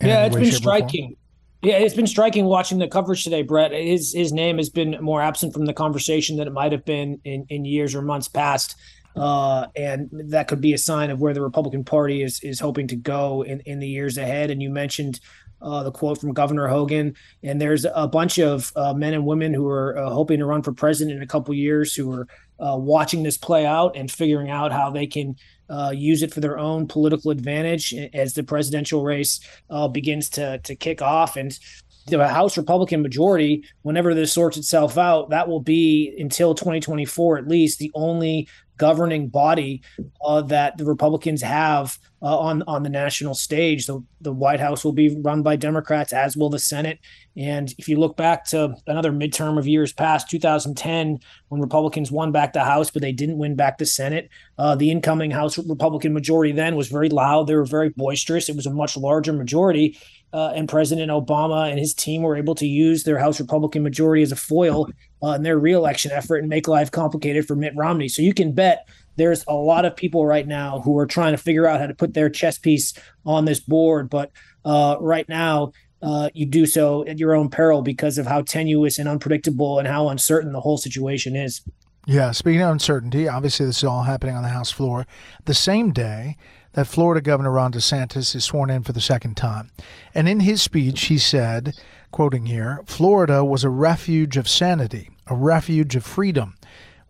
Yeah, 0.00 0.26
it's 0.26 0.36
been 0.36 0.52
striking. 0.52 1.16
Yeah, 1.62 1.78
it's 1.78 1.94
been 1.94 2.08
striking 2.08 2.46
watching 2.46 2.78
the 2.78 2.88
coverage 2.88 3.22
today, 3.22 3.42
Bret. 3.42 3.72
His 3.72 4.12
his 4.12 4.32
name 4.32 4.56
has 4.56 4.68
been 4.68 4.98
more 5.00 5.22
absent 5.22 5.52
from 5.52 5.66
the 5.66 5.72
conversation 5.72 6.36
than 6.36 6.48
it 6.48 6.52
might 6.52 6.72
have 6.72 6.84
been 6.84 7.20
in, 7.24 7.46
in 7.48 7.64
years 7.64 7.94
or 7.94 8.02
months 8.02 8.28
past. 8.28 8.76
Uh, 9.14 9.66
and 9.76 10.08
that 10.12 10.48
could 10.48 10.60
be 10.60 10.72
a 10.72 10.78
sign 10.78 11.10
of 11.10 11.20
where 11.20 11.34
the 11.34 11.42
Republican 11.42 11.84
Party 11.84 12.22
is 12.22 12.40
is 12.42 12.58
hoping 12.58 12.88
to 12.88 12.96
go 12.96 13.42
in, 13.42 13.60
in 13.60 13.78
the 13.78 13.88
years 13.88 14.18
ahead. 14.18 14.50
And 14.50 14.62
you 14.62 14.70
mentioned 14.70 15.20
uh, 15.62 15.82
the 15.82 15.92
quote 15.92 16.20
from 16.20 16.32
Governor 16.32 16.68
Hogan, 16.68 17.14
and 17.42 17.60
there's 17.60 17.86
a 17.94 18.08
bunch 18.08 18.38
of 18.38 18.72
uh, 18.76 18.92
men 18.94 19.14
and 19.14 19.24
women 19.24 19.54
who 19.54 19.68
are 19.68 19.96
uh, 19.96 20.10
hoping 20.10 20.38
to 20.38 20.46
run 20.46 20.62
for 20.62 20.72
president 20.72 21.16
in 21.16 21.22
a 21.22 21.26
couple 21.26 21.54
years 21.54 21.94
who 21.94 22.12
are 22.12 22.26
uh, 22.60 22.76
watching 22.76 23.22
this 23.22 23.36
play 23.36 23.66
out 23.66 23.96
and 23.96 24.10
figuring 24.10 24.50
out 24.50 24.72
how 24.72 24.90
they 24.90 25.06
can 25.06 25.36
uh, 25.68 25.92
use 25.94 26.22
it 26.22 26.32
for 26.32 26.40
their 26.40 26.58
own 26.58 26.86
political 26.86 27.30
advantage 27.30 27.94
as 28.12 28.34
the 28.34 28.42
presidential 28.42 29.02
race 29.02 29.40
uh, 29.70 29.88
begins 29.88 30.28
to 30.28 30.58
to 30.58 30.74
kick 30.74 31.00
off. 31.00 31.36
And 31.36 31.58
the 32.06 32.26
House 32.26 32.56
Republican 32.56 33.00
majority, 33.00 33.64
whenever 33.82 34.12
this 34.14 34.32
sorts 34.32 34.56
itself 34.56 34.98
out, 34.98 35.30
that 35.30 35.48
will 35.48 35.60
be 35.60 36.14
until 36.18 36.54
2024 36.54 37.38
at 37.38 37.48
least 37.48 37.78
the 37.78 37.92
only 37.94 38.48
governing 38.76 39.28
body 39.28 39.82
uh, 40.24 40.42
that 40.42 40.76
the 40.78 40.84
Republicans 40.84 41.42
have 41.42 41.98
uh, 42.22 42.38
on 42.38 42.62
on 42.62 42.82
the 42.82 42.88
national 42.88 43.34
stage. 43.34 43.86
The 43.86 44.02
the 44.20 44.32
White 44.32 44.60
House 44.60 44.84
will 44.84 44.92
be 44.92 45.16
run 45.20 45.42
by 45.42 45.56
Democrats, 45.56 46.12
as 46.12 46.36
will 46.36 46.50
the 46.50 46.58
Senate. 46.58 46.98
And 47.36 47.74
if 47.78 47.88
you 47.88 47.98
look 47.98 48.16
back 48.16 48.44
to 48.46 48.74
another 48.86 49.10
midterm 49.10 49.58
of 49.58 49.66
years 49.66 49.92
past, 49.92 50.30
2010, 50.30 51.18
when 51.48 51.60
Republicans 51.60 52.12
won 52.12 52.30
back 52.30 52.52
the 52.52 52.64
House, 52.64 52.90
but 52.90 53.02
they 53.02 53.12
didn't 53.12 53.38
win 53.38 53.56
back 53.56 53.78
the 53.78 53.86
Senate, 53.86 54.28
uh, 54.58 54.74
the 54.74 54.90
incoming 54.90 55.30
House 55.30 55.58
Republican 55.58 56.12
majority 56.12 56.52
then 56.52 56.76
was 56.76 56.88
very 56.88 57.08
loud. 57.08 57.46
They 57.46 57.56
were 57.56 57.64
very 57.64 57.88
boisterous. 57.90 58.48
It 58.48 58.56
was 58.56 58.66
a 58.66 58.72
much 58.72 58.96
larger 58.96 59.32
majority. 59.32 59.98
Uh, 60.32 60.52
and 60.54 60.68
President 60.68 61.10
Obama 61.10 61.68
and 61.68 61.78
his 61.78 61.92
team 61.92 62.22
were 62.22 62.36
able 62.36 62.54
to 62.54 62.66
use 62.66 63.04
their 63.04 63.18
House 63.18 63.38
Republican 63.38 63.82
majority 63.82 64.22
as 64.22 64.32
a 64.32 64.36
foil 64.36 64.88
uh, 65.22 65.32
in 65.32 65.42
their 65.42 65.58
reelection 65.58 66.10
effort 66.10 66.38
and 66.38 66.48
make 66.48 66.66
life 66.66 66.90
complicated 66.90 67.46
for 67.46 67.54
Mitt 67.54 67.74
Romney. 67.76 68.08
So 68.08 68.22
you 68.22 68.32
can 68.32 68.52
bet 68.52 68.88
there's 69.16 69.44
a 69.46 69.54
lot 69.54 69.84
of 69.84 69.94
people 69.94 70.24
right 70.24 70.46
now 70.46 70.80
who 70.80 70.96
are 70.98 71.06
trying 71.06 71.32
to 71.32 71.38
figure 71.38 71.66
out 71.66 71.80
how 71.80 71.86
to 71.86 71.94
put 71.94 72.14
their 72.14 72.30
chess 72.30 72.58
piece 72.58 72.94
on 73.26 73.44
this 73.44 73.60
board. 73.60 74.08
But 74.08 74.30
uh, 74.64 74.96
right 75.00 75.28
now, 75.28 75.72
uh, 76.02 76.30
you 76.34 76.46
do 76.46 76.66
so 76.66 77.06
at 77.06 77.18
your 77.18 77.34
own 77.34 77.48
peril 77.48 77.82
because 77.82 78.18
of 78.18 78.26
how 78.26 78.42
tenuous 78.42 78.98
and 78.98 79.08
unpredictable 79.08 79.78
and 79.78 79.86
how 79.86 80.08
uncertain 80.08 80.52
the 80.52 80.60
whole 80.60 80.78
situation 80.78 81.36
is. 81.36 81.60
Yeah, 82.06 82.32
speaking 82.32 82.62
of 82.62 82.70
uncertainty, 82.70 83.28
obviously 83.28 83.66
this 83.66 83.78
is 83.78 83.84
all 83.84 84.02
happening 84.02 84.34
on 84.34 84.42
the 84.42 84.48
House 84.48 84.72
floor. 84.72 85.06
The 85.44 85.54
same 85.54 85.92
day 85.92 86.36
that 86.74 86.86
Florida 86.86 87.20
Governor 87.20 87.52
Ron 87.52 87.72
DeSantis 87.72 88.34
is 88.34 88.44
sworn 88.44 88.70
in 88.70 88.82
for 88.82 88.92
the 88.92 89.00
second 89.00 89.36
time. 89.36 89.70
And 90.14 90.28
in 90.28 90.40
his 90.40 90.62
speech, 90.62 91.04
he 91.04 91.18
said, 91.18 91.76
quoting 92.10 92.46
here, 92.46 92.82
Florida 92.86 93.44
was 93.44 93.64
a 93.64 93.70
refuge 93.70 94.36
of 94.36 94.48
sanity, 94.48 95.10
a 95.26 95.34
refuge 95.34 95.96
of 95.96 96.04
freedom. 96.04 96.56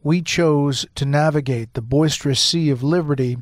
We 0.02 0.22
chose 0.22 0.86
to 0.96 1.04
navigate 1.04 1.74
the 1.74 1.82
boisterous 1.82 2.40
sea 2.40 2.70
of 2.70 2.82
liberty 2.82 3.38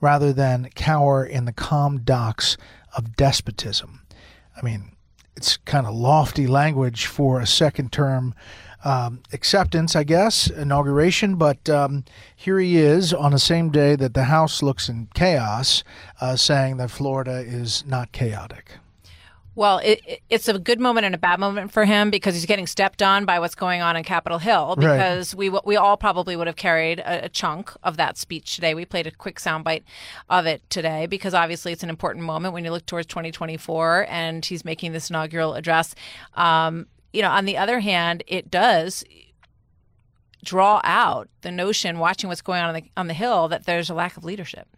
rather 0.00 0.32
than 0.32 0.70
cower 0.74 1.24
in 1.24 1.44
the 1.44 1.52
calm 1.52 2.00
docks 2.00 2.56
of 2.96 3.16
despotism. 3.16 4.02
I 4.56 4.62
mean, 4.62 4.92
it's 5.36 5.56
kind 5.56 5.86
of 5.86 5.94
lofty 5.94 6.46
language 6.46 7.06
for 7.06 7.40
a 7.40 7.46
second 7.46 7.90
term 7.90 8.34
um, 8.84 9.20
acceptance, 9.32 9.96
I 9.96 10.04
guess, 10.04 10.48
inauguration. 10.48 11.36
But 11.36 11.68
um, 11.68 12.04
here 12.36 12.58
he 12.58 12.76
is 12.76 13.12
on 13.12 13.32
the 13.32 13.38
same 13.38 13.70
day 13.70 13.96
that 13.96 14.14
the 14.14 14.24
House 14.24 14.62
looks 14.62 14.88
in 14.88 15.08
chaos, 15.14 15.82
uh, 16.20 16.36
saying 16.36 16.76
that 16.76 16.90
Florida 16.90 17.38
is 17.38 17.84
not 17.86 18.12
chaotic. 18.12 18.78
Well, 19.56 19.78
it, 19.78 20.22
it's 20.28 20.48
a 20.48 20.58
good 20.58 20.80
moment 20.80 21.06
and 21.06 21.14
a 21.14 21.18
bad 21.18 21.38
moment 21.38 21.72
for 21.72 21.84
him 21.84 22.10
because 22.10 22.34
he's 22.34 22.46
getting 22.46 22.66
stepped 22.66 23.02
on 23.02 23.24
by 23.24 23.38
what's 23.38 23.54
going 23.54 23.82
on 23.82 23.96
in 23.96 24.02
Capitol 24.02 24.38
Hill. 24.38 24.74
Because 24.74 25.32
right. 25.32 25.38
we 25.38 25.60
we 25.64 25.76
all 25.76 25.96
probably 25.96 26.34
would 26.34 26.48
have 26.48 26.56
carried 26.56 26.98
a, 26.98 27.26
a, 27.26 27.28
chunk 27.28 27.72
of 27.84 27.96
that 27.96 28.18
speech 28.18 28.56
today. 28.56 28.74
We 28.74 28.84
played 28.84 29.06
a 29.06 29.12
quick 29.12 29.38
soundbite 29.38 29.84
of 30.28 30.46
it 30.46 30.68
today 30.70 31.06
because 31.06 31.34
obviously 31.34 31.72
it's 31.72 31.84
an 31.84 31.90
important 31.90 32.24
moment 32.24 32.52
when 32.52 32.64
you 32.64 32.72
look 32.72 32.86
towards 32.86 33.06
2024 33.06 34.06
and 34.08 34.44
he's 34.44 34.64
making 34.64 34.92
this 34.92 35.08
inaugural 35.08 35.54
address. 35.54 35.94
Um, 36.34 36.86
you 37.14 37.22
know, 37.22 37.30
on 37.30 37.44
the 37.44 37.56
other 37.56 37.80
hand, 37.80 38.24
it 38.26 38.50
does 38.50 39.04
draw 40.44 40.80
out 40.84 41.28
the 41.40 41.50
notion, 41.50 41.98
watching 41.98 42.28
what's 42.28 42.42
going 42.42 42.60
on 42.60 42.68
on 42.68 42.74
the, 42.74 42.84
on 42.96 43.06
the 43.06 43.14
Hill, 43.14 43.48
that 43.48 43.64
there's 43.64 43.88
a 43.88 43.94
lack 43.94 44.16
of 44.16 44.24
leadership. 44.24 44.68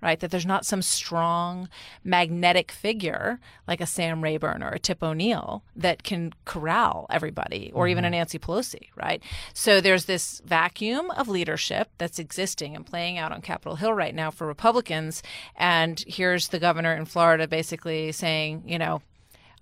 right? 0.00 0.20
That 0.20 0.30
there's 0.30 0.46
not 0.46 0.66
some 0.66 0.82
strong 0.82 1.68
magnetic 2.04 2.70
figure 2.70 3.40
like 3.66 3.80
a 3.80 3.86
Sam 3.86 4.22
Rayburn 4.22 4.62
or 4.62 4.68
a 4.70 4.78
Tip 4.78 5.02
O'Neill 5.02 5.62
that 5.74 6.02
can 6.02 6.32
corral 6.44 7.06
everybody 7.10 7.72
or 7.74 7.84
mm-hmm. 7.84 7.90
even 7.90 8.04
a 8.04 8.06
mm-hmm. 8.08 8.12
Nancy 8.12 8.38
Pelosi, 8.38 8.88
right? 8.94 9.22
So 9.54 9.80
there's 9.80 10.04
this 10.04 10.40
vacuum 10.44 11.10
of 11.12 11.28
leadership 11.28 11.90
that's 11.98 12.18
existing 12.18 12.76
and 12.76 12.86
playing 12.86 13.18
out 13.18 13.32
on 13.32 13.40
Capitol 13.40 13.76
Hill 13.76 13.92
right 13.92 14.14
now 14.14 14.30
for 14.30 14.46
Republicans. 14.46 15.22
And 15.56 16.02
here's 16.06 16.48
the 16.48 16.58
governor 16.60 16.94
in 16.94 17.04
Florida 17.04 17.48
basically 17.48 18.12
saying, 18.12 18.64
you 18.66 18.78
know, 18.78 19.02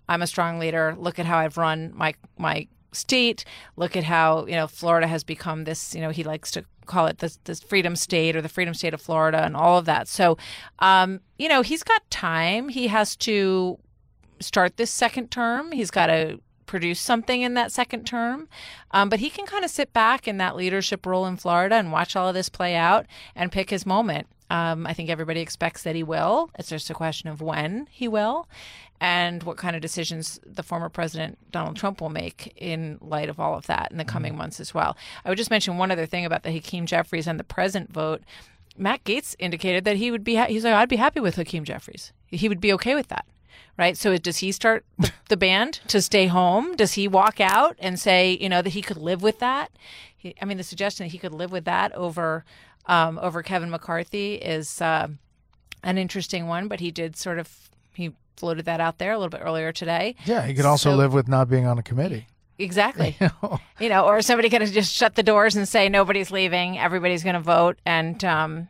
I'm 0.09 0.23
a 0.23 0.27
strong 0.27 0.59
leader. 0.59 0.95
Look 0.99 1.19
at 1.19 1.27
how 1.27 1.39
I've 1.39 1.57
run 1.57 1.93
my 1.95 2.15
my 2.39 2.69
state. 2.93 3.45
Look 3.77 3.97
at 3.97 4.05
how 4.05 4.47
you 4.47 4.55
know 4.55 4.67
Florida 4.67 5.07
has 5.07 5.25
become 5.25 5.65
this. 5.65 5.95
You 5.95 6.01
know, 6.01 6.11
he 6.11 6.25
likes 6.25 6.51
to 6.53 6.65
call 6.87 7.07
it 7.07 7.19
the, 7.19 7.37
this 7.45 7.61
freedom 7.61 7.97
state 7.97 8.37
or 8.37 8.41
the 8.41 8.49
freedom 8.49 8.73
state 8.73 8.95
of 8.95 9.01
Florida 9.01 9.43
and 9.45 9.57
all 9.57 9.77
of 9.77 9.85
that. 9.87 10.09
So, 10.09 10.39
um, 10.79 11.21
you 11.39 11.49
know, 11.49 11.63
he's 11.63 11.83
got 11.83 12.09
time. 12.11 12.69
He 12.69 12.87
has 12.87 13.17
to 13.17 13.79
start 14.41 14.77
this 14.77 14.91
second 14.91 15.31
term. 15.31 15.73
He's 15.73 15.91
got 15.91 16.07
to 16.07 16.41
produce 16.67 17.01
something 17.01 17.43
in 17.43 17.55
that 17.55 17.73
second 17.73 18.07
term. 18.07 18.49
Um, 18.91 19.09
but 19.09 19.21
he 19.21 19.31
can 19.31 19.47
kind 19.47 19.65
of 19.65 19.71
sit 19.71 19.93
back 19.93 20.27
in 20.27 20.39
that 20.39 20.57
leadership 20.57 21.07
role 21.07 21.27
in 21.27 21.37
Florida 21.37 21.77
and 21.77 21.93
watch 21.93 22.17
all 22.17 22.29
of 22.29 22.35
this 22.35 22.49
play 22.49 22.75
out 22.75 23.07
and 23.35 23.53
pick 23.53 23.71
his 23.71 23.87
moment. 23.87 24.27
Um, 24.51 24.87
I 24.87 24.93
think 24.93 25.11
everybody 25.11 25.41
expects 25.41 25.83
that 25.83 25.97
he 25.97 26.03
will. 26.03 26.51
It's 26.59 26.69
just 26.69 26.91
a 26.91 26.95
question 26.95 27.29
of 27.29 27.41
when 27.41 27.89
he 27.91 28.07
will 28.07 28.49
and 29.00 29.43
what 29.43 29.57
kind 29.57 29.76
of 29.76 29.83
decisions 29.83 30.41
the 30.45 30.62
former 30.62 30.88
president 30.88 31.38
Donald 31.50 31.76
Trump 31.76 32.00
will 32.00 32.09
make 32.09 32.53
in 32.57 32.99
light 33.00 33.29
of 33.29 33.38
all 33.38 33.55
of 33.55 33.67
that 33.67 33.91
in 33.91 33.99
the 33.99 34.05
coming 34.05 34.33
mm-hmm. 34.33 34.38
months 34.38 34.61
as 34.61 34.73
well. 34.73 34.97
I 35.25 35.29
would 35.29 35.38
just 35.38 35.50
mention 35.50 35.79
one 35.79 35.91
other 35.91 36.07
thing 36.07 36.25
about 36.25 36.43
the 36.43 36.53
Hakeem 36.53 36.87
Jeffries 36.87 37.26
and 37.26 37.38
the 37.38 37.45
present 37.45 37.93
vote. 37.93 38.23
Matt 38.76 39.05
Gaetz 39.05 39.35
indicated 39.38 39.85
that 39.85 39.97
he 39.97 40.11
would 40.11 40.25
be 40.25 40.37
ha- 40.37 40.47
he's 40.47 40.65
like 40.65 40.75
I'd 40.75 40.88
be 40.88 40.97
happy 40.97 41.21
with 41.21 41.37
Hakeem 41.37 41.65
Jeffries. 41.65 42.12
He 42.26 42.49
would 42.49 42.61
be 42.61 42.73
okay 42.75 42.95
with 42.95 43.09
that. 43.09 43.26
Right? 43.79 43.97
So 43.97 44.17
does 44.17 44.38
he 44.38 44.53
start 44.53 44.87
the, 44.99 45.12
the 45.29 45.37
band 45.37 45.81
to 45.88 46.00
stay 46.00 46.26
home? 46.26 46.76
Does 46.76 46.95
he 46.95 47.09
walk 47.09 47.41
out 47.41 47.76
and 47.79 47.99
say, 47.99 48.38
you 48.41 48.49
know, 48.49 48.62
that 48.62 48.71
he 48.71 48.81
could 48.81 48.97
live 48.97 49.23
with 49.23 49.38
that? 49.41 49.71
He, 50.17 50.35
I 50.41 50.47
mean, 50.47 50.57
the 50.57 50.62
suggestion 50.62 51.05
that 51.05 51.12
he 51.12 51.19
could 51.19 51.35
live 51.35 51.53
with 51.53 51.67
that 51.67 51.93
over 51.93 52.45
um, 52.87 53.19
over 53.21 53.43
Kevin 53.43 53.71
McCarthy 53.71 54.35
is 54.37 54.81
uh, 54.81 55.09
an 55.83 55.99
interesting 55.99 56.47
one, 56.47 56.69
but 56.69 56.81
he 56.81 56.91
did 56.91 57.17
sort 57.17 57.38
of 57.38 57.71
floated 58.37 58.66
that 58.66 58.81
out 58.81 58.99
there 58.99 59.12
a 59.12 59.19
little 59.19 59.31
bit 59.31 59.40
earlier 59.43 59.73
today. 59.73 60.16
Yeah, 60.25 60.43
he 60.47 60.55
could 60.55 60.64
also 60.64 60.90
so, 60.90 60.97
live 60.97 61.12
with 61.12 61.28
not 61.28 61.49
being 61.49 61.66
on 61.66 61.78
a 61.78 61.83
committee. 61.83 62.26
Exactly. 62.59 63.16
you, 63.21 63.31
know? 63.43 63.61
you 63.81 63.88
know, 63.88 64.07
or 64.07 64.23
somebody 64.23 64.49
could 64.49 64.64
just 64.66 64.95
shut 64.95 65.14
the 65.14 65.23
doors 65.23 65.57
and 65.57 65.69
say 65.69 65.88
nobody's 65.88 66.31
leaving, 66.31 66.78
everybody's 66.78 67.23
going 67.23 67.35
to 67.35 67.40
vote, 67.40 67.78
and 67.85 68.25
um, 68.25 68.69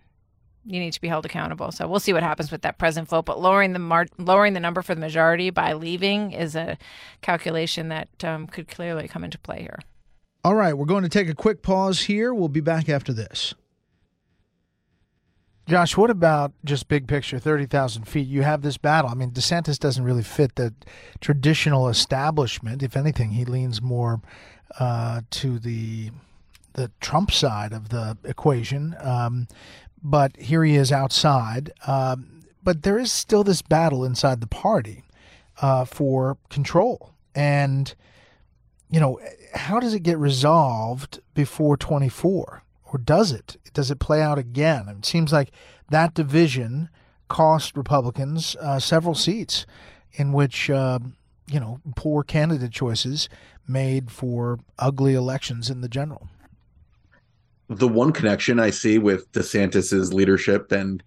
you 0.65 0.81
need 0.81 0.93
to 0.93 1.01
be 1.01 1.09
held 1.09 1.25
accountable. 1.25 1.71
So 1.71 1.87
we'll 1.87 2.01
see 2.01 2.13
what 2.13 2.23
happens 2.23 2.51
with 2.51 2.63
that 2.63 2.79
present 2.79 3.09
vote. 3.09 3.25
But 3.25 3.41
lowering 3.41 3.73
the 3.73 3.79
mar- 3.79 4.09
lowering 4.19 4.53
the 4.53 4.61
number 4.61 4.83
for 4.83 4.95
the 4.95 5.01
majority 5.01 5.51
by 5.51 5.75
leaving 5.75 6.33
is 6.33 6.57
a 6.57 6.77
calculation 7.23 7.89
that 7.89 8.09
um, 8.25 8.47
could 8.47 8.69
clearly 8.69 9.09
come 9.09 9.25
into 9.25 9.39
play 9.39 9.61
here. 9.61 9.79
All 10.45 10.55
right, 10.55 10.75
we're 10.75 10.87
going 10.87 11.03
to 11.03 11.09
take 11.09 11.29
a 11.29 11.35
quick 11.35 11.63
pause 11.63 12.03
here. 12.03 12.33
We'll 12.33 12.49
be 12.49 12.61
back 12.61 12.89
after 12.89 13.13
this. 13.13 13.55
Josh, 15.69 15.97
what 15.97 16.11
about 16.11 16.53
just 16.65 16.87
big 16.87 17.09
picture, 17.09 17.41
30,000 17.41 18.05
feet? 18.05 18.29
You 18.29 18.43
have 18.43 18.63
this 18.63 18.77
battle. 18.77 19.11
I 19.11 19.15
mean, 19.15 19.33
DeSantis 19.33 19.81
doesn't 19.81 20.05
really 20.05 20.23
fit 20.23 20.55
the 20.55 20.73
traditional 21.21 21.89
establishment. 21.89 22.85
If 22.85 22.97
anything, 22.97 23.31
he 23.31 23.45
leans 23.45 23.83
more 23.83 24.21
uh, 24.79 25.23
to 25.31 25.59
the 25.59 26.11
the 26.75 26.91
Trump 27.01 27.33
side 27.33 27.73
of 27.73 27.89
the 27.89 28.19
equation. 28.23 28.95
Um, 29.01 29.49
but 30.03 30.37
here 30.37 30.63
he 30.63 30.77
is 30.77 30.93
outside. 30.93 31.73
Um, 31.87 32.43
but 32.63 32.83
there 32.83 32.99
is 32.99 33.11
still 33.11 33.43
this 33.43 33.63
battle 33.63 34.05
inside 34.05 34.41
the 34.41 34.47
party 34.47 35.03
uh, 35.63 35.87
for 35.87 36.37
control. 36.51 37.15
And, 37.35 37.95
you 38.91 39.01
know, 39.01 39.19
how 39.55 39.81
does 39.81 39.95
it 39.95 40.03
get 40.03 40.19
resolved 40.19 41.21
before 41.33 41.79
24? 41.79 42.63
Or 42.97 42.99
does 42.99 43.31
it? 43.31 43.59
Does 43.75 43.91
it 43.91 43.99
play 43.99 44.23
out 44.23 44.39
again? 44.39 44.89
It 44.89 45.05
seems 45.05 45.35
like 45.35 45.51
that 45.91 46.15
division 46.15 46.89
cost 47.29 47.77
Republicans 47.77 48.57
uh, 48.59 48.81
several 48.81 49.15
seats, 49.15 49.67
in 50.15 50.33
which 50.33 50.71
uh, 50.71 50.99
you 51.47 51.61
know 51.61 51.81
poor 51.95 52.23
candidate 52.23 52.73
choices 52.73 53.29
made 53.69 54.11
for 54.11 54.59
ugly 54.79 55.13
elections 55.13 55.69
in 55.69 55.83
the 55.83 55.91
general. 55.91 56.29
The 57.69 57.89
one 57.89 58.13
connection 58.13 58.59
I 58.59 58.71
see 58.71 58.97
with 58.97 59.31
DeSantis's 59.33 60.15
leadership 60.15 60.73
and 60.73 61.03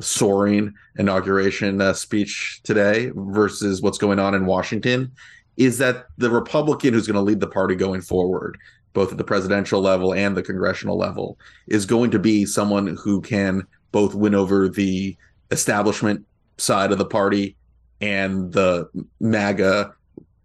soaring 0.00 0.72
inauguration 0.96 1.82
uh, 1.82 1.92
speech 1.92 2.62
today 2.62 3.12
versus 3.14 3.82
what's 3.82 3.98
going 3.98 4.18
on 4.18 4.34
in 4.34 4.46
Washington 4.46 5.12
is 5.58 5.76
that 5.76 6.06
the 6.16 6.30
Republican 6.30 6.94
who's 6.94 7.06
going 7.06 7.16
to 7.16 7.20
lead 7.20 7.40
the 7.40 7.46
party 7.46 7.74
going 7.74 8.00
forward 8.00 8.56
both 8.94 9.12
at 9.12 9.18
the 9.18 9.24
presidential 9.24 9.80
level 9.80 10.14
and 10.14 10.36
the 10.36 10.42
congressional 10.42 10.96
level, 10.96 11.38
is 11.66 11.84
going 11.84 12.10
to 12.12 12.18
be 12.18 12.46
someone 12.46 12.96
who 13.02 13.20
can 13.20 13.62
both 13.92 14.14
win 14.14 14.34
over 14.34 14.68
the 14.68 15.16
establishment 15.50 16.24
side 16.56 16.92
of 16.92 16.98
the 16.98 17.04
party 17.04 17.56
and 18.00 18.52
the 18.52 18.88
MAGA 19.20 19.92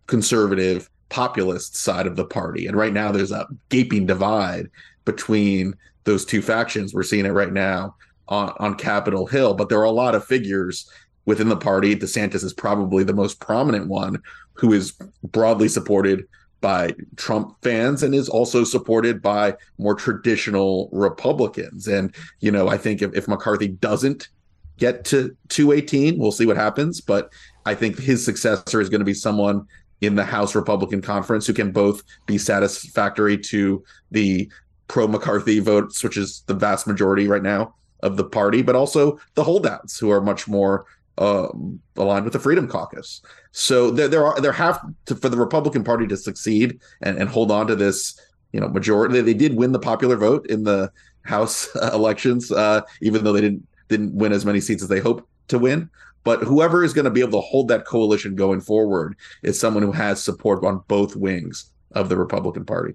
conservative 0.08 0.90
populist 1.10 1.76
side 1.76 2.08
of 2.08 2.16
the 2.16 2.26
party. 2.26 2.68
And 2.68 2.76
right 2.76 2.94
now, 2.94 3.12
there's 3.12 3.32
a 3.32 3.48
gaping 3.70 4.06
divide 4.06 4.70
between 5.06 5.76
those 6.04 6.26
two 6.26 6.42
factions. 6.42 6.94
We're 6.94 7.04
seeing 7.04 7.26
it 7.26 7.30
right 7.30 7.52
now 7.54 7.96
on, 8.28 8.54
on 8.60 8.76
Capitol 8.76 9.26
Hill, 9.26 9.54
but 9.54 9.70
there 9.70 9.80
are 9.80 9.84
a 9.84 9.92
lot 9.92 10.16
of 10.16 10.26
figures 10.26 10.90
within 11.26 11.50
the 11.50 11.58
party. 11.58 11.96
DeSantis 11.96 12.44
is 12.44 12.54
probably 12.54 13.04
the 13.04 13.14
most 13.14 13.40
prominent 13.40 13.88
one 13.88 14.22
who 14.54 14.74
is 14.74 14.94
broadly 15.24 15.68
supported 15.68 16.28
by 16.62 16.94
Trump 17.16 17.56
fans 17.62 18.04
and 18.04 18.14
is 18.14 18.30
also 18.30 18.64
supported 18.64 19.22
by 19.22 19.56
more 19.78 19.96
traditional 19.96 20.90
Republicans. 20.92 21.88
And, 21.88 22.14
you 22.40 22.52
know, 22.52 22.68
I 22.68 22.78
think 22.78 23.02
if, 23.02 23.14
if 23.16 23.28
McCarthy 23.28 23.68
doesn't 23.68 24.30
get 24.78 25.06
to 25.06 25.36
218, 25.50 26.18
we'll 26.18 26.32
see 26.32 26.46
what 26.46 26.58
happens. 26.58 27.02
But 27.02 27.32
I 27.66 27.76
think 27.76 28.00
his 28.00 28.24
successor 28.24 28.82
is 28.82 28.90
going 28.90 29.00
to 29.00 29.06
be 29.06 29.14
someone 29.14 29.66
in 30.02 30.16
the 30.16 30.24
House 30.24 30.56
Republican 30.56 31.02
Conference 31.02 31.46
who 31.46 31.54
can 31.54 31.72
both 31.72 32.04
be 32.26 32.38
satisfactory 32.38 33.38
to 33.38 33.84
the 34.12 34.50
pro 34.88 35.08
McCarthy 35.08 35.60
votes, 35.60 36.04
which 36.04 36.18
is 36.18 36.44
the 36.48 36.54
vast 36.54 36.88
majority 36.88 37.28
right 37.28 37.44
now 37.44 37.76
of 38.02 38.16
the 38.16 38.24
party, 38.24 38.62
but 38.62 38.76
also 38.76 39.20
the 39.36 39.44
holdouts 39.44 40.00
who 40.00 40.10
are 40.10 40.22
much 40.22 40.48
more 40.48 40.86
uh, 41.20 41.50
aligned 41.98 42.24
with 42.24 42.34
the 42.34 42.40
Freedom 42.40 42.68
Caucus. 42.68 43.22
So 43.52 43.92
there, 43.92 44.08
there 44.08 44.26
are 44.26 44.40
there 44.40 44.54
have 44.54 44.80
to 45.06 45.16
for 45.16 45.30
the 45.30 45.38
Republican 45.38 45.84
Party 45.84 46.08
to 46.08 46.18
succeed 46.18 46.80
and, 47.02 47.18
and 47.18 47.30
hold 47.30 47.52
on 47.52 47.68
to 47.68 47.76
this, 47.76 48.20
you 48.54 48.60
know, 48.60 48.70
majority. 48.70 49.22
They 49.22 49.34
did 49.34 49.56
win 49.56 49.74
the 49.74 49.80
popular 49.80 50.16
vote 50.16 50.48
in 50.48 50.64
the 50.64 50.92
House 51.24 51.68
elections, 51.94 52.52
uh, 52.52 52.82
even 53.02 53.24
though 53.24 53.34
they 53.34 53.42
didn't 53.42 53.68
didn't 53.90 54.16
win 54.16 54.32
as 54.32 54.46
many 54.46 54.62
seats 54.62 54.82
as 54.82 54.90
they 54.90 55.00
hoped 55.00 55.28
to 55.50 55.60
win. 55.60 55.90
But 56.24 56.42
whoever 56.42 56.84
is 56.84 56.94
going 56.94 57.06
to 57.06 57.12
be 57.12 57.22
able 57.22 57.42
to 57.42 57.48
hold 57.48 57.68
that 57.68 57.86
coalition 57.86 58.36
going 58.36 58.62
forward 58.62 59.16
is 59.44 59.60
someone 59.60 59.84
who 59.84 59.92
has 59.92 60.24
support 60.24 60.64
on 60.64 60.84
both 60.88 61.16
wings 61.16 61.72
of 61.92 62.08
the 62.08 62.18
Republican 62.18 62.66
Party. 62.66 62.94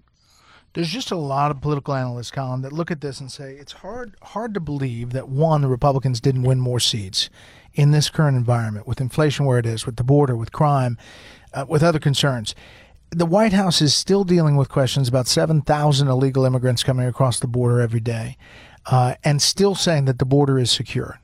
There's 0.75 0.91
just 0.91 1.11
a 1.11 1.17
lot 1.17 1.51
of 1.51 1.61
political 1.61 1.95
analysts, 1.95 2.33
Colin, 2.33 2.63
that 2.63 2.73
look 2.73 2.91
at 2.91 3.01
this 3.01 3.21
and 3.21 3.31
say 3.31 3.55
it's 3.55 3.73
hard 3.73 4.17
hard 4.23 4.55
to 4.55 4.61
believe 4.61 5.11
that 5.11 5.29
one, 5.29 5.61
the 5.61 5.69
Republicans 5.69 6.21
didn't 6.21 6.43
win 6.43 6.59
more 6.59 6.81
seats 6.81 7.31
in 7.75 7.91
this 7.91 8.09
current 8.11 8.37
environment, 8.37 8.87
with 8.87 9.01
inflation 9.01 9.47
where 9.47 9.59
it 9.59 9.67
is, 9.67 9.87
with 9.87 9.97
the 9.97 10.05
border, 10.05 10.37
with 10.37 10.53
crime, 10.53 10.97
uh, 11.53 11.65
with 11.69 11.83
other 11.83 11.99
concerns. 11.99 12.55
The 13.11 13.27
White 13.27 13.53
House 13.53 13.81
is 13.81 13.95
still 13.95 14.25
dealing 14.25 14.57
with 14.57 14.69
questions 14.69 15.09
about 15.09 15.27
7,000 15.27 16.09
illegal 16.09 16.45
immigrants 16.45 16.83
coming 16.83 17.07
across 17.07 17.39
the 17.39 17.47
border 17.47 17.81
every 17.81 18.01
day, 18.01 18.37
uh, 18.87 19.15
and 19.23 19.41
still 19.41 19.75
saying 19.75 20.07
that 20.07 20.19
the 20.19 20.25
border 20.25 20.59
is 20.59 20.71
secure. 20.71 21.21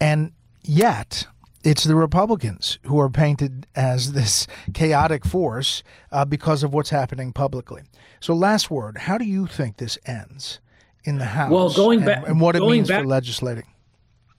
And 0.00 0.32
yet, 0.62 1.26
it's 1.64 1.84
the 1.84 1.96
Republicans 1.96 2.78
who 2.84 3.00
are 3.00 3.10
painted 3.10 3.66
as 3.74 4.12
this 4.12 4.46
chaotic 4.74 5.24
force 5.24 5.82
uh, 6.12 6.24
because 6.24 6.62
of 6.62 6.72
what's 6.72 6.90
happening 6.90 7.32
publicly. 7.32 7.82
So, 8.20 8.34
last 8.34 8.70
word: 8.70 8.98
How 8.98 9.18
do 9.18 9.24
you 9.24 9.46
think 9.46 9.76
this 9.76 9.98
ends 10.06 10.60
in 11.04 11.18
the 11.18 11.24
House? 11.24 11.50
Well, 11.50 11.70
going 11.70 12.04
back 12.04 12.18
and, 12.18 12.28
and 12.28 12.40
what 12.40 12.54
it 12.54 12.60
means 12.60 12.88
back, 12.88 13.02
for 13.02 13.08
legislating. 13.08 13.64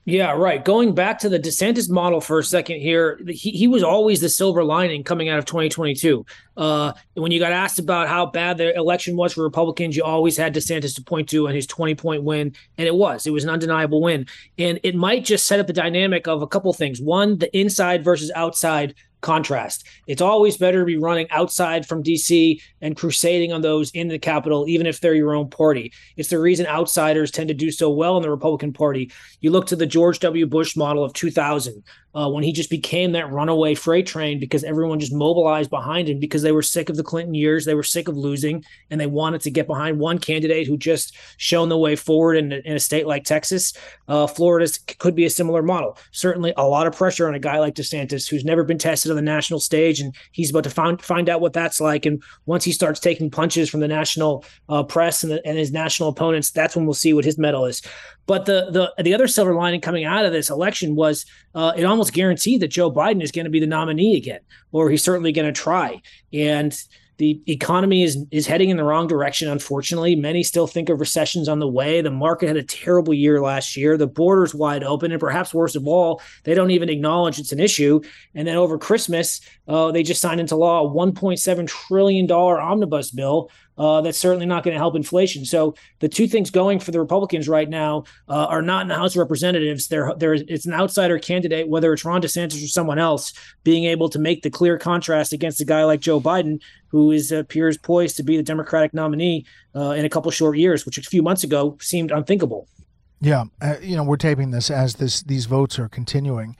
Yeah, 0.09 0.31
right. 0.31 0.65
Going 0.65 0.95
back 0.95 1.19
to 1.19 1.29
the 1.29 1.37
DeSantis 1.37 1.87
model 1.87 2.19
for 2.19 2.39
a 2.39 2.43
second 2.43 2.79
here, 2.79 3.19
he, 3.27 3.51
he 3.51 3.67
was 3.67 3.83
always 3.83 4.21
the 4.21 4.29
silver 4.29 4.63
lining 4.63 5.03
coming 5.03 5.29
out 5.29 5.37
of 5.37 5.45
2022. 5.45 6.25
Uh, 6.57 6.93
when 7.13 7.31
you 7.31 7.39
got 7.39 7.51
asked 7.51 7.77
about 7.77 8.07
how 8.07 8.25
bad 8.25 8.57
the 8.57 8.75
election 8.75 9.15
was 9.15 9.33
for 9.33 9.43
Republicans, 9.43 9.95
you 9.95 10.03
always 10.03 10.35
had 10.35 10.55
DeSantis 10.55 10.95
to 10.95 11.03
point 11.03 11.29
to 11.29 11.45
and 11.45 11.55
his 11.55 11.67
20 11.67 11.93
point 11.93 12.23
win. 12.23 12.55
And 12.79 12.87
it 12.87 12.95
was, 12.95 13.27
it 13.27 13.31
was 13.31 13.43
an 13.43 13.51
undeniable 13.51 14.01
win. 14.01 14.25
And 14.57 14.79
it 14.81 14.95
might 14.95 15.25
just 15.25 15.45
set 15.45 15.59
up 15.59 15.67
the 15.67 15.73
dynamic 15.73 16.27
of 16.27 16.41
a 16.41 16.47
couple 16.47 16.73
things. 16.73 16.99
One, 16.99 17.37
the 17.37 17.55
inside 17.55 18.03
versus 18.03 18.31
outside 18.33 18.95
contrast. 19.21 19.85
It's 20.07 20.21
always 20.21 20.57
better 20.57 20.79
to 20.79 20.85
be 20.85 20.97
running 20.97 21.29
outside 21.31 21.85
from 21.85 22.03
DC 22.03 22.61
and 22.81 22.95
crusading 22.95 23.51
on 23.51 23.61
those 23.61 23.91
in 23.91 24.07
the 24.07 24.19
Capitol, 24.19 24.67
even 24.67 24.87
if 24.87 24.99
they're 24.99 25.13
your 25.13 25.35
own 25.35 25.49
party. 25.49 25.91
It's 26.17 26.29
the 26.29 26.39
reason 26.39 26.65
outsiders 26.67 27.31
tend 27.31 27.49
to 27.49 27.53
do 27.53 27.71
so 27.71 27.89
well 27.89 28.17
in 28.17 28.23
the 28.23 28.29
Republican 28.29 28.73
Party. 28.73 29.11
You 29.41 29.51
look 29.51 29.67
to 29.67 29.75
the 29.75 29.85
George 29.85 30.19
W. 30.19 30.45
Bush 30.45 30.75
model 30.75 31.03
of 31.03 31.13
2000, 31.13 31.83
uh, 32.15 32.29
when 32.29 32.43
he 32.43 32.51
just 32.51 32.69
became 32.69 33.11
that 33.11 33.31
runaway 33.31 33.75
freight 33.75 34.07
train 34.07 34.39
because 34.39 34.63
everyone 34.63 34.99
just 34.99 35.13
mobilized 35.13 35.69
behind 35.69 36.09
him 36.09 36.19
because 36.19 36.41
they 36.41 36.51
were 36.51 36.61
sick 36.61 36.89
of 36.89 36.95
the 36.95 37.03
Clinton 37.03 37.35
years, 37.35 37.65
they 37.65 37.75
were 37.75 37.83
sick 37.83 38.07
of 38.07 38.17
losing, 38.17 38.63
and 38.89 38.99
they 38.99 39.05
wanted 39.05 39.41
to 39.41 39.51
get 39.51 39.67
behind 39.67 39.99
one 39.99 40.17
candidate 40.17 40.67
who 40.67 40.77
just 40.77 41.15
shown 41.37 41.69
the 41.69 41.77
way 41.77 41.95
forward 41.95 42.35
in, 42.35 42.51
in 42.51 42.75
a 42.75 42.79
state 42.79 43.05
like 43.05 43.25
Texas. 43.25 43.73
Uh, 44.07 44.25
Florida 44.25 44.71
could 44.97 45.15
be 45.15 45.25
a 45.25 45.29
similar 45.29 45.61
model. 45.61 45.97
Certainly, 46.11 46.53
a 46.57 46.67
lot 46.67 46.87
of 46.87 46.95
pressure 46.95 47.27
on 47.27 47.35
a 47.35 47.39
guy 47.39 47.59
like 47.59 47.75
DeSantis 47.75 48.27
who's 48.27 48.45
never 48.45 48.63
been 48.63 48.79
tested 48.79 49.11
on 49.11 49.15
the 49.15 49.21
national 49.21 49.59
stage, 49.59 49.99
and 49.99 50.15
he's 50.31 50.49
about 50.49 50.63
to 50.63 50.69
find 50.69 51.01
find 51.01 51.29
out 51.29 51.41
what 51.41 51.53
that's 51.53 51.79
like. 51.79 52.05
And 52.05 52.23
once 52.47 52.63
he 52.63 52.71
starts 52.71 52.99
taking 52.99 53.29
punches 53.29 53.69
from 53.69 53.81
the 53.81 53.87
national 53.87 54.45
uh, 54.67 54.83
press 54.83 55.23
and, 55.23 55.31
the, 55.31 55.45
and 55.45 55.57
his 55.57 55.71
national 55.71 56.09
opponents, 56.09 56.49
that's 56.49 56.75
when 56.75 56.85
we'll 56.85 56.93
see 56.93 57.13
what 57.13 57.25
his 57.25 57.37
mettle 57.37 57.65
is. 57.65 57.83
But 58.29 58.45
the 58.45 58.69
the 58.69 59.03
the 59.03 59.13
other 59.15 59.27
silver 59.27 59.55
lining 59.55 59.81
coming 59.81 60.05
out 60.05 60.23
of 60.23 60.31
this 60.31 60.51
election 60.51 60.95
was 60.95 61.25
uh, 61.55 61.73
it 61.75 61.83
almost 61.83 61.98
guaranteed 62.07 62.61
that 62.61 62.69
Joe 62.69 62.91
Biden 62.91 63.21
is 63.21 63.31
going 63.31 63.45
to 63.45 63.51
be 63.51 63.59
the 63.59 63.67
nominee 63.67 64.17
again, 64.17 64.41
or 64.71 64.89
he's 64.89 65.03
certainly 65.03 65.31
going 65.31 65.51
to 65.51 65.61
try. 65.61 66.01
And 66.33 66.77
the 67.19 67.41
economy 67.47 68.03
is 68.03 68.25
is 68.31 68.47
heading 68.47 68.69
in 68.69 68.77
the 68.77 68.83
wrong 68.83 69.05
direction. 69.05 69.49
Unfortunately, 69.49 70.15
many 70.15 70.41
still 70.41 70.67
think 70.67 70.87
of 70.87 71.01
recessions 71.01 71.49
on 71.49 71.59
the 71.59 71.67
way. 71.67 72.01
The 72.01 72.09
market 72.09 72.47
had 72.47 72.55
a 72.55 72.63
terrible 72.63 73.13
year 73.13 73.41
last 73.41 73.75
year. 73.75 73.97
The 73.97 74.07
border's 74.07 74.55
wide 74.55 74.83
open, 74.85 75.11
and 75.11 75.19
perhaps 75.19 75.53
worst 75.53 75.75
of 75.75 75.85
all, 75.85 76.21
they 76.45 76.55
don't 76.55 76.71
even 76.71 76.87
acknowledge 76.87 77.37
it's 77.37 77.51
an 77.51 77.59
issue. 77.59 77.99
And 78.33 78.47
then 78.47 78.55
over 78.55 78.77
Christmas, 78.77 79.41
uh, 79.67 79.91
they 79.91 80.01
just 80.01 80.21
signed 80.21 80.39
into 80.39 80.55
law 80.55 80.85
a 80.85 80.89
1.7 80.89 81.67
trillion 81.67 82.25
dollar 82.25 82.59
omnibus 82.61 83.11
bill 83.11 83.51
uh, 83.79 84.01
that's 84.01 84.17
certainly 84.17 84.45
not 84.45 84.63
going 84.63 84.73
to 84.73 84.79
help 84.79 84.95
inflation. 84.95 85.45
So 85.45 85.73
the 85.99 86.09
two 86.09 86.27
things 86.27 86.51
going 86.51 86.79
for 86.79 86.91
the 86.91 86.99
Republicans 86.99 87.47
right 87.47 87.69
now 87.69 88.03
uh, 88.27 88.45
are 88.45 88.61
not 88.61 88.81
in 88.81 88.89
the 88.89 88.95
House 88.95 89.15
of 89.15 89.19
Representatives. 89.19 89.87
There, 89.87 90.13
there, 90.17 90.33
it's 90.33 90.65
an 90.65 90.73
outsider 90.73 91.17
candidate, 91.17 91.69
whether 91.69 91.93
it's 91.93 92.03
Ron 92.03 92.21
DeSantis 92.21 92.63
or 92.63 92.67
someone 92.67 92.99
else, 92.99 93.33
being 93.63 93.85
able 93.85 94.09
to 94.09 94.19
make 94.19 94.43
the 94.43 94.49
clear 94.49 94.77
contrast 94.77 95.31
against 95.31 95.61
a 95.61 95.65
guy 95.65 95.85
like 95.85 96.01
Joe 96.01 96.19
Biden, 96.19 96.61
who 96.89 97.11
is 97.11 97.31
appears 97.31 97.77
poised 97.77 98.17
to 98.17 98.23
be 98.23 98.35
the 98.35 98.43
Democratic 98.43 98.93
nominee 98.93 99.45
uh, 99.75 99.91
in 99.91 100.03
a 100.03 100.09
couple 100.09 100.29
short 100.31 100.57
years, 100.57 100.85
which 100.85 100.97
a 100.97 101.01
few 101.01 101.23
months 101.23 101.43
ago 101.43 101.77
seemed 101.79 102.11
unthinkable. 102.11 102.67
Yeah, 103.21 103.45
uh, 103.61 103.75
you 103.81 103.95
know, 103.95 104.03
we're 104.03 104.17
taping 104.17 104.51
this 104.51 104.69
as 104.69 104.95
this 104.95 105.21
these 105.23 105.45
votes 105.45 105.77
are 105.77 105.89
continuing. 105.89 106.55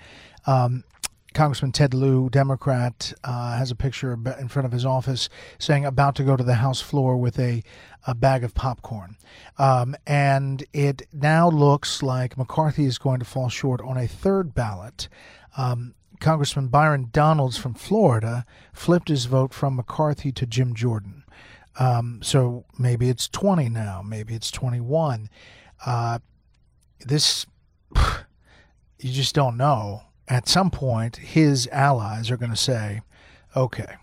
Um, 0.46 0.84
Congressman 1.34 1.72
Ted 1.72 1.94
Lieu, 1.94 2.30
Democrat, 2.30 3.14
uh, 3.24 3.58
has 3.58 3.72
a 3.72 3.76
picture 3.76 4.14
in 4.14 4.48
front 4.48 4.66
of 4.66 4.72
his 4.72 4.86
office 4.86 5.30
saying 5.60 5.86
about 5.86 6.16
to 6.16 6.24
go 6.24 6.36
to 6.36 6.44
the 6.44 6.56
House 6.56 6.82
floor 6.82 7.18
with 7.18 7.38
a, 7.40 7.64
a 8.08 8.16
bag 8.16 8.44
of 8.44 8.56
popcorn. 8.56 9.16
Um, 9.58 9.96
and 10.08 10.64
it 10.74 11.08
now 11.14 11.50
looks 11.50 12.02
like 12.02 12.38
McCarthy 12.38 12.86
is 12.86 12.98
going 12.98 13.20
to 13.20 13.26
fall 13.26 13.50
short 13.50 13.82
on 13.82 13.98
a 13.98 14.08
third 14.08 14.54
ballot. 14.54 15.08
Um, 15.56 15.94
Congressman 16.20 16.68
Byron 16.68 17.10
Donalds 17.12 17.58
from 17.58 17.76
Florida 17.76 18.46
flipped 18.74 19.08
his 19.08 19.26
vote 19.26 19.54
from 19.54 19.76
McCarthy 19.76 20.32
to 20.32 20.46
Jim 20.46 20.74
Jordan. 20.74 21.24
Um, 21.80 22.20
so 22.22 22.66
maybe 22.78 23.08
it's 23.10 23.30
20 23.30 23.70
now, 23.70 24.02
maybe 24.02 24.34
it's 24.34 24.52
21. 24.52 25.30
Uh, 25.86 26.20
this, 27.06 27.46
you 27.96 29.12
just 29.12 29.36
don't 29.36 29.56
know 29.56 30.04
at 30.30 30.48
some 30.48 30.70
point, 30.70 31.18
his 31.18 31.68
allies 31.72 32.30
are 32.30 32.38
going 32.38 32.52
to 32.52 32.58
say, 32.58 33.02
okay, 33.56 33.96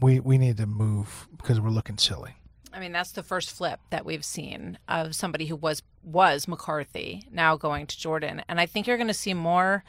we, 0.00 0.20
we 0.20 0.36
need 0.36 0.56
to 0.56 0.66
move 0.66 1.28
because 1.36 1.60
we're 1.60 1.70
looking 1.70 1.96
silly. 1.96 2.34
I 2.72 2.80
mean, 2.80 2.92
that's 2.92 3.12
the 3.12 3.22
first 3.22 3.50
flip 3.50 3.80
that 3.90 4.04
we've 4.04 4.24
seen 4.24 4.78
of 4.88 5.14
somebody 5.14 5.46
who 5.46 5.56
was 5.56 5.82
was 6.02 6.48
McCarthy 6.48 7.26
now 7.30 7.56
going 7.56 7.86
to 7.86 7.98
Jordan, 7.98 8.42
and 8.48 8.60
I 8.60 8.66
think 8.66 8.86
you're 8.86 8.96
going 8.96 9.08
to 9.08 9.14
see 9.14 9.34
more. 9.34 9.84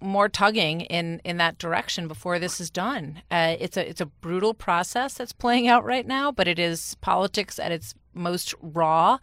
More 0.00 0.28
tugging 0.28 0.82
in 0.82 1.20
in 1.24 1.38
that 1.38 1.58
direction 1.58 2.06
before 2.06 2.38
this 2.38 2.60
is 2.60 2.70
done. 2.70 3.22
Uh, 3.32 3.56
it's 3.58 3.76
a 3.76 3.88
it's 3.88 4.00
a 4.00 4.06
brutal 4.06 4.54
process 4.54 5.14
that's 5.14 5.32
playing 5.32 5.66
out 5.66 5.84
right 5.84 6.06
now, 6.06 6.30
but 6.30 6.46
it 6.46 6.60
is 6.60 6.94
politics 7.00 7.58
at 7.58 7.72
its 7.72 7.92
most 8.14 8.54
raw, 8.62 9.18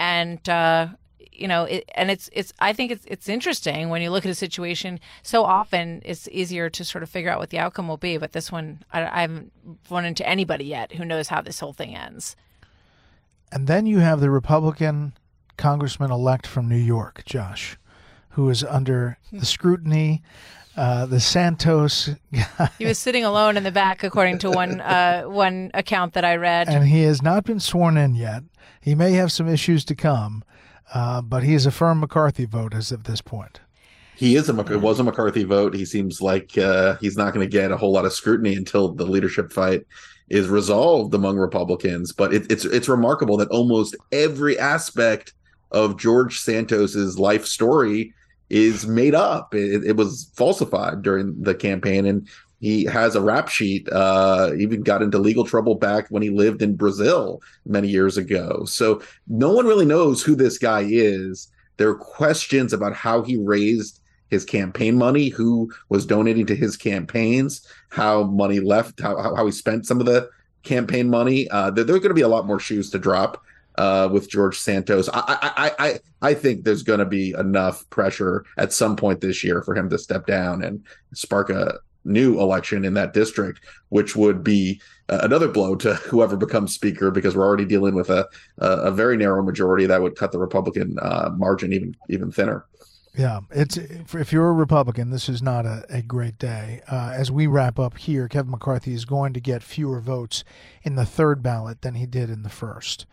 and 0.00 0.46
uh, 0.48 0.88
you 1.38 1.48
know, 1.48 1.64
it, 1.64 1.88
and 1.94 2.10
it's 2.10 2.28
it's. 2.32 2.52
I 2.58 2.72
think 2.72 2.90
it's 2.90 3.04
it's 3.06 3.28
interesting 3.28 3.88
when 3.88 4.02
you 4.02 4.10
look 4.10 4.24
at 4.24 4.30
a 4.30 4.34
situation. 4.34 5.00
So 5.22 5.44
often, 5.44 6.02
it's 6.04 6.28
easier 6.30 6.68
to 6.70 6.84
sort 6.84 7.02
of 7.02 7.10
figure 7.10 7.30
out 7.30 7.38
what 7.38 7.50
the 7.50 7.58
outcome 7.58 7.88
will 7.88 7.96
be. 7.96 8.18
But 8.18 8.32
this 8.32 8.50
one, 8.50 8.82
I, 8.92 9.06
I 9.06 9.20
haven't 9.22 9.52
run 9.90 10.04
into 10.04 10.28
anybody 10.28 10.64
yet 10.64 10.92
who 10.92 11.04
knows 11.04 11.28
how 11.28 11.40
this 11.40 11.60
whole 11.60 11.72
thing 11.72 11.94
ends. 11.94 12.36
And 13.52 13.66
then 13.66 13.86
you 13.86 14.00
have 14.00 14.20
the 14.20 14.30
Republican 14.30 15.14
congressman 15.56 16.10
elect 16.10 16.46
from 16.46 16.68
New 16.68 16.76
York, 16.76 17.22
Josh, 17.24 17.78
who 18.30 18.50
is 18.50 18.62
under 18.64 19.18
the 19.32 19.46
scrutiny. 19.46 20.22
Uh, 20.76 21.06
the 21.06 21.18
Santos 21.18 22.08
guy. 22.32 22.70
He 22.78 22.84
was 22.84 23.00
sitting 23.00 23.24
alone 23.24 23.56
in 23.56 23.64
the 23.64 23.72
back, 23.72 24.04
according 24.04 24.38
to 24.38 24.50
one 24.50 24.80
uh, 24.80 25.24
one 25.24 25.72
account 25.74 26.12
that 26.12 26.24
I 26.24 26.36
read. 26.36 26.68
And 26.68 26.86
he 26.86 27.02
has 27.02 27.20
not 27.20 27.42
been 27.42 27.58
sworn 27.58 27.96
in 27.96 28.14
yet. 28.14 28.44
He 28.80 28.94
may 28.94 29.14
have 29.14 29.32
some 29.32 29.48
issues 29.48 29.84
to 29.86 29.96
come. 29.96 30.44
Uh, 30.94 31.20
but 31.20 31.42
he 31.42 31.54
is 31.54 31.66
a 31.66 31.70
firm 31.70 32.00
McCarthy 32.00 32.44
vote 32.44 32.74
as 32.74 32.92
of 32.92 33.04
this 33.04 33.20
point. 33.20 33.60
He 34.16 34.34
is 34.34 34.48
a 34.48 34.58
it 34.72 34.80
was 34.80 34.98
a 34.98 35.04
McCarthy 35.04 35.44
vote. 35.44 35.74
He 35.74 35.84
seems 35.84 36.20
like 36.20 36.58
uh, 36.58 36.96
he's 37.00 37.16
not 37.16 37.32
going 37.32 37.48
to 37.48 37.50
get 37.50 37.70
a 37.70 37.76
whole 37.76 37.92
lot 37.92 38.04
of 38.04 38.12
scrutiny 38.12 38.56
until 38.56 38.92
the 38.92 39.06
leadership 39.06 39.52
fight 39.52 39.86
is 40.28 40.48
resolved 40.48 41.14
among 41.14 41.36
Republicans. 41.36 42.12
But 42.12 42.34
it, 42.34 42.50
it's 42.50 42.64
it's 42.64 42.88
remarkable 42.88 43.36
that 43.36 43.48
almost 43.50 43.94
every 44.10 44.58
aspect 44.58 45.34
of 45.70 45.98
George 45.98 46.40
Santos's 46.40 47.18
life 47.18 47.46
story 47.46 48.12
is 48.50 48.86
made 48.86 49.14
up. 49.14 49.54
It, 49.54 49.84
it, 49.84 49.96
was 49.96 50.30
falsified 50.34 51.02
during 51.02 51.40
the 51.40 51.54
campaign, 51.54 52.06
and 52.06 52.26
he 52.60 52.84
has 52.84 53.14
a 53.14 53.20
rap 53.20 53.48
sheet. 53.48 53.88
Uh, 53.90 54.50
even 54.58 54.82
got 54.82 55.02
into 55.02 55.18
legal 55.18 55.44
trouble 55.44 55.74
back 55.74 56.08
when 56.08 56.22
he 56.22 56.30
lived 56.30 56.62
in 56.62 56.76
Brazil 56.76 57.40
many 57.64 57.88
years 57.88 58.16
ago. 58.16 58.64
So 58.64 59.02
no 59.28 59.52
one 59.52 59.66
really 59.66 59.84
knows 59.84 60.22
who 60.22 60.34
this 60.34 60.58
guy 60.58 60.84
is. 60.88 61.48
There 61.76 61.88
are 61.88 61.94
questions 61.94 62.72
about 62.72 62.94
how 62.94 63.22
he 63.22 63.36
raised 63.36 64.00
his 64.30 64.44
campaign 64.44 64.96
money, 64.96 65.28
who 65.28 65.72
was 65.88 66.04
donating 66.04 66.46
to 66.46 66.56
his 66.56 66.76
campaigns, 66.76 67.66
how 67.90 68.24
money 68.24 68.60
left, 68.60 69.00
how 69.00 69.16
how, 69.34 69.46
he 69.46 69.52
spent 69.52 69.86
some 69.86 70.00
of 70.00 70.06
the 70.06 70.28
campaign 70.64 71.08
money. 71.08 71.48
Uh, 71.48 71.70
there, 71.70 71.84
there 71.84 71.96
are 71.96 72.00
going 72.00 72.10
to 72.10 72.14
be 72.14 72.20
a 72.22 72.28
lot 72.28 72.46
more 72.46 72.60
shoes 72.60 72.90
to 72.90 72.98
drop. 72.98 73.42
Uh, 73.76 74.08
with 74.10 74.28
George 74.28 74.58
Santos. 74.58 75.08
I 75.14 75.22
I 75.56 75.72
I 75.78 76.00
I 76.20 76.34
think 76.34 76.64
there's 76.64 76.82
going 76.82 76.98
to 76.98 77.04
be 77.04 77.30
enough 77.38 77.88
pressure 77.90 78.44
at 78.56 78.72
some 78.72 78.96
point 78.96 79.20
this 79.20 79.44
year 79.44 79.62
for 79.62 79.76
him 79.76 79.88
to 79.90 79.98
step 79.98 80.26
down 80.26 80.64
and 80.64 80.82
spark 81.14 81.48
a 81.50 81.78
new 82.08 82.40
election 82.40 82.84
in 82.84 82.94
that 82.94 83.12
district, 83.12 83.60
which 83.90 84.16
would 84.16 84.42
be 84.42 84.80
uh, 85.08 85.20
another 85.22 85.48
blow 85.48 85.76
to 85.76 85.94
whoever 86.10 86.36
becomes 86.36 86.74
speaker 86.74 87.10
because 87.10 87.36
we're 87.36 87.46
already 87.46 87.64
dealing 87.64 87.94
with 87.94 88.10
a 88.10 88.26
a, 88.58 88.90
very 88.90 89.16
narrow 89.16 89.42
majority 89.42 89.86
that 89.86 90.02
would 90.02 90.16
cut 90.16 90.32
the 90.32 90.38
Republican 90.38 90.98
uh, 91.00 91.30
margin 91.36 91.72
even 91.72 91.96
even 92.08 92.30
thinner. 92.32 92.64
Yeah, 93.14 93.40
it's 93.50 93.76
if 93.76 94.32
you're 94.32 94.48
a 94.48 94.52
Republican, 94.52 95.10
this 95.10 95.28
is 95.28 95.42
not 95.42 95.66
a, 95.66 95.84
a 95.88 96.02
great 96.02 96.38
day. 96.38 96.82
Uh, 96.90 97.12
as 97.14 97.32
we 97.32 97.46
wrap 97.46 97.78
up 97.78 97.96
here, 97.98 98.28
Kevin 98.28 98.50
McCarthy 98.50 98.94
is 98.94 99.04
going 99.04 99.32
to 99.32 99.40
get 99.40 99.62
fewer 99.62 100.00
votes 100.00 100.44
in 100.82 100.94
the 100.94 101.06
third 101.06 101.42
ballot 101.42 101.82
than 101.82 101.94
he 101.94 102.06
did 102.06 102.30
in 102.30 102.42
the 102.42 102.48
first, 102.48 103.06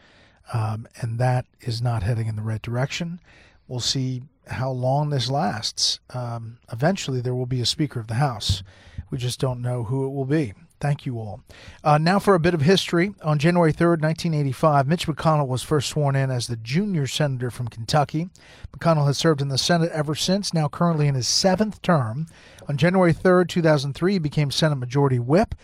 um, 0.53 0.88
and 1.01 1.17
that 1.17 1.47
is 1.62 1.81
not 1.81 2.03
heading 2.03 2.27
in 2.27 2.36
the 2.36 2.43
right 2.43 2.62
direction. 2.62 3.19
We'll 3.67 3.79
see 3.79 4.21
how 4.47 4.71
long 4.71 5.10
this 5.10 5.29
lasts. 5.29 5.99
Um, 6.12 6.58
eventually, 6.71 7.21
there 7.21 7.36
will 7.36 7.45
be 7.45 7.62
a 7.62 7.65
Speaker 7.65 7.99
of 7.99 8.08
the 8.08 8.15
House. 8.15 8.63
We 9.10 9.17
just 9.17 9.39
don't 9.39 9.62
know 9.62 9.84
who 9.84 10.05
it 10.05 10.10
will 10.10 10.25
be. 10.25 10.53
Thank 10.81 11.05
you 11.05 11.17
all. 11.19 11.41
Uh, 11.84 11.97
now, 11.97 12.19
for 12.19 12.36
a 12.36 12.39
bit 12.39 12.53
of 12.53 12.62
history. 12.62 13.13
On 13.23 13.39
January 13.39 13.71
3rd, 13.71 14.01
1985, 14.01 14.88
Mitch 14.88 15.08
McConnell 15.08 15.47
was 15.47 15.63
first 15.63 15.89
sworn 15.89 16.15
in 16.15 16.29
as 16.29 16.47
the 16.47 16.58
junior 16.58 17.08
senator 17.08 17.49
from 17.49 17.69
Kentucky. 17.69 18.29
McConnell 18.71 19.08
has 19.08 19.17
served 19.17 19.41
in 19.41 19.47
the 19.47 19.58
Senate 19.58 19.91
ever 19.93 20.15
since, 20.15 20.53
now 20.53 20.67
currently 20.67 21.08
in 21.08 21.15
his 21.15 21.27
seventh 21.27 21.81
term. 21.81 22.27
On 22.67 22.77
January 22.77 23.13
3rd, 23.13 23.47
2003, 23.47 24.13
he 24.13 24.19
became 24.19 24.51
Senate 24.51 24.75
Majority 24.75 25.17
Whip. 25.17 25.55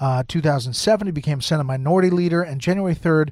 Uh, 0.00 0.24
2007, 0.26 1.06
he 1.06 1.12
became 1.12 1.40
Senate 1.40 1.64
Minority 1.64 2.10
Leader. 2.10 2.42
And 2.42 2.60
January 2.60 2.94
3rd, 2.94 3.30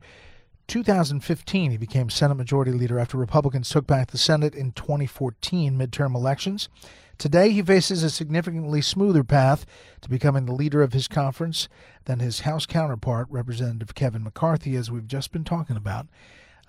2015, 0.67 1.71
he 1.71 1.77
became 1.77 2.11
Senate 2.11 2.35
Majority 2.37 2.73
Leader 2.73 2.99
after 2.99 3.17
Republicans 3.19 3.69
took 3.69 3.87
back 3.87 4.11
the 4.11 4.19
Senate 4.19 4.55
in 4.55 4.73
2014 4.73 5.77
midterm 5.77 6.15
elections. 6.15 6.69
Today, 7.17 7.51
he 7.51 7.63
faces 7.63 8.03
a 8.03 8.11
significantly 8.11 8.81
smoother 8.81 9.23
path 9.23 9.67
to 10.01 10.09
becoming 10.09 10.47
the 10.47 10.55
leader 10.55 10.83
of 10.83 10.93
his 10.93 11.07
conference 11.07 11.69
than 12.07 12.19
his 12.19 12.41
House 12.41 12.67
counterpart, 12.67 13.29
Representative 13.31 13.95
Kevin 13.95 14.25
McCarthy, 14.25 14.75
as 14.75 14.91
we've 14.91 15.07
just 15.07 15.31
been 15.33 15.45
talking 15.45 15.77
about. 15.77 16.07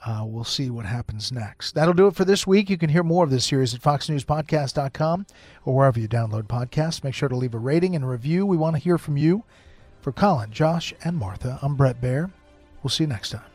uh, 0.05 0.23
we'll 0.23 0.43
see 0.43 0.69
what 0.69 0.85
happens 0.85 1.31
next. 1.31 1.73
That'll 1.73 1.93
do 1.93 2.07
it 2.07 2.15
for 2.15 2.25
this 2.25 2.45
week. 2.45 2.69
You 2.69 2.77
can 2.77 2.89
hear 2.89 3.03
more 3.03 3.23
of 3.23 3.31
this 3.31 3.45
series 3.45 3.73
at 3.73 3.81
foxnewspodcast.com 3.81 5.25
or 5.63 5.75
wherever 5.75 5.99
you 5.99 6.07
download 6.07 6.43
podcasts. 6.43 7.03
Make 7.03 7.15
sure 7.15 7.29
to 7.29 7.35
leave 7.35 7.55
a 7.55 7.59
rating 7.59 7.95
and 7.95 8.03
a 8.03 8.07
review. 8.07 8.45
We 8.45 8.57
want 8.57 8.75
to 8.75 8.81
hear 8.81 8.97
from 8.97 9.17
you. 9.17 9.43
For 10.01 10.11
Colin, 10.11 10.51
Josh, 10.51 10.93
and 11.03 11.17
Martha, 11.17 11.57
I'm 11.63 11.75
Bret 11.75 11.99
Baier. 11.99 12.31
We'll 12.83 12.91
see 12.91 13.05
you 13.05 13.07
next 13.07 13.31
time. 13.31 13.54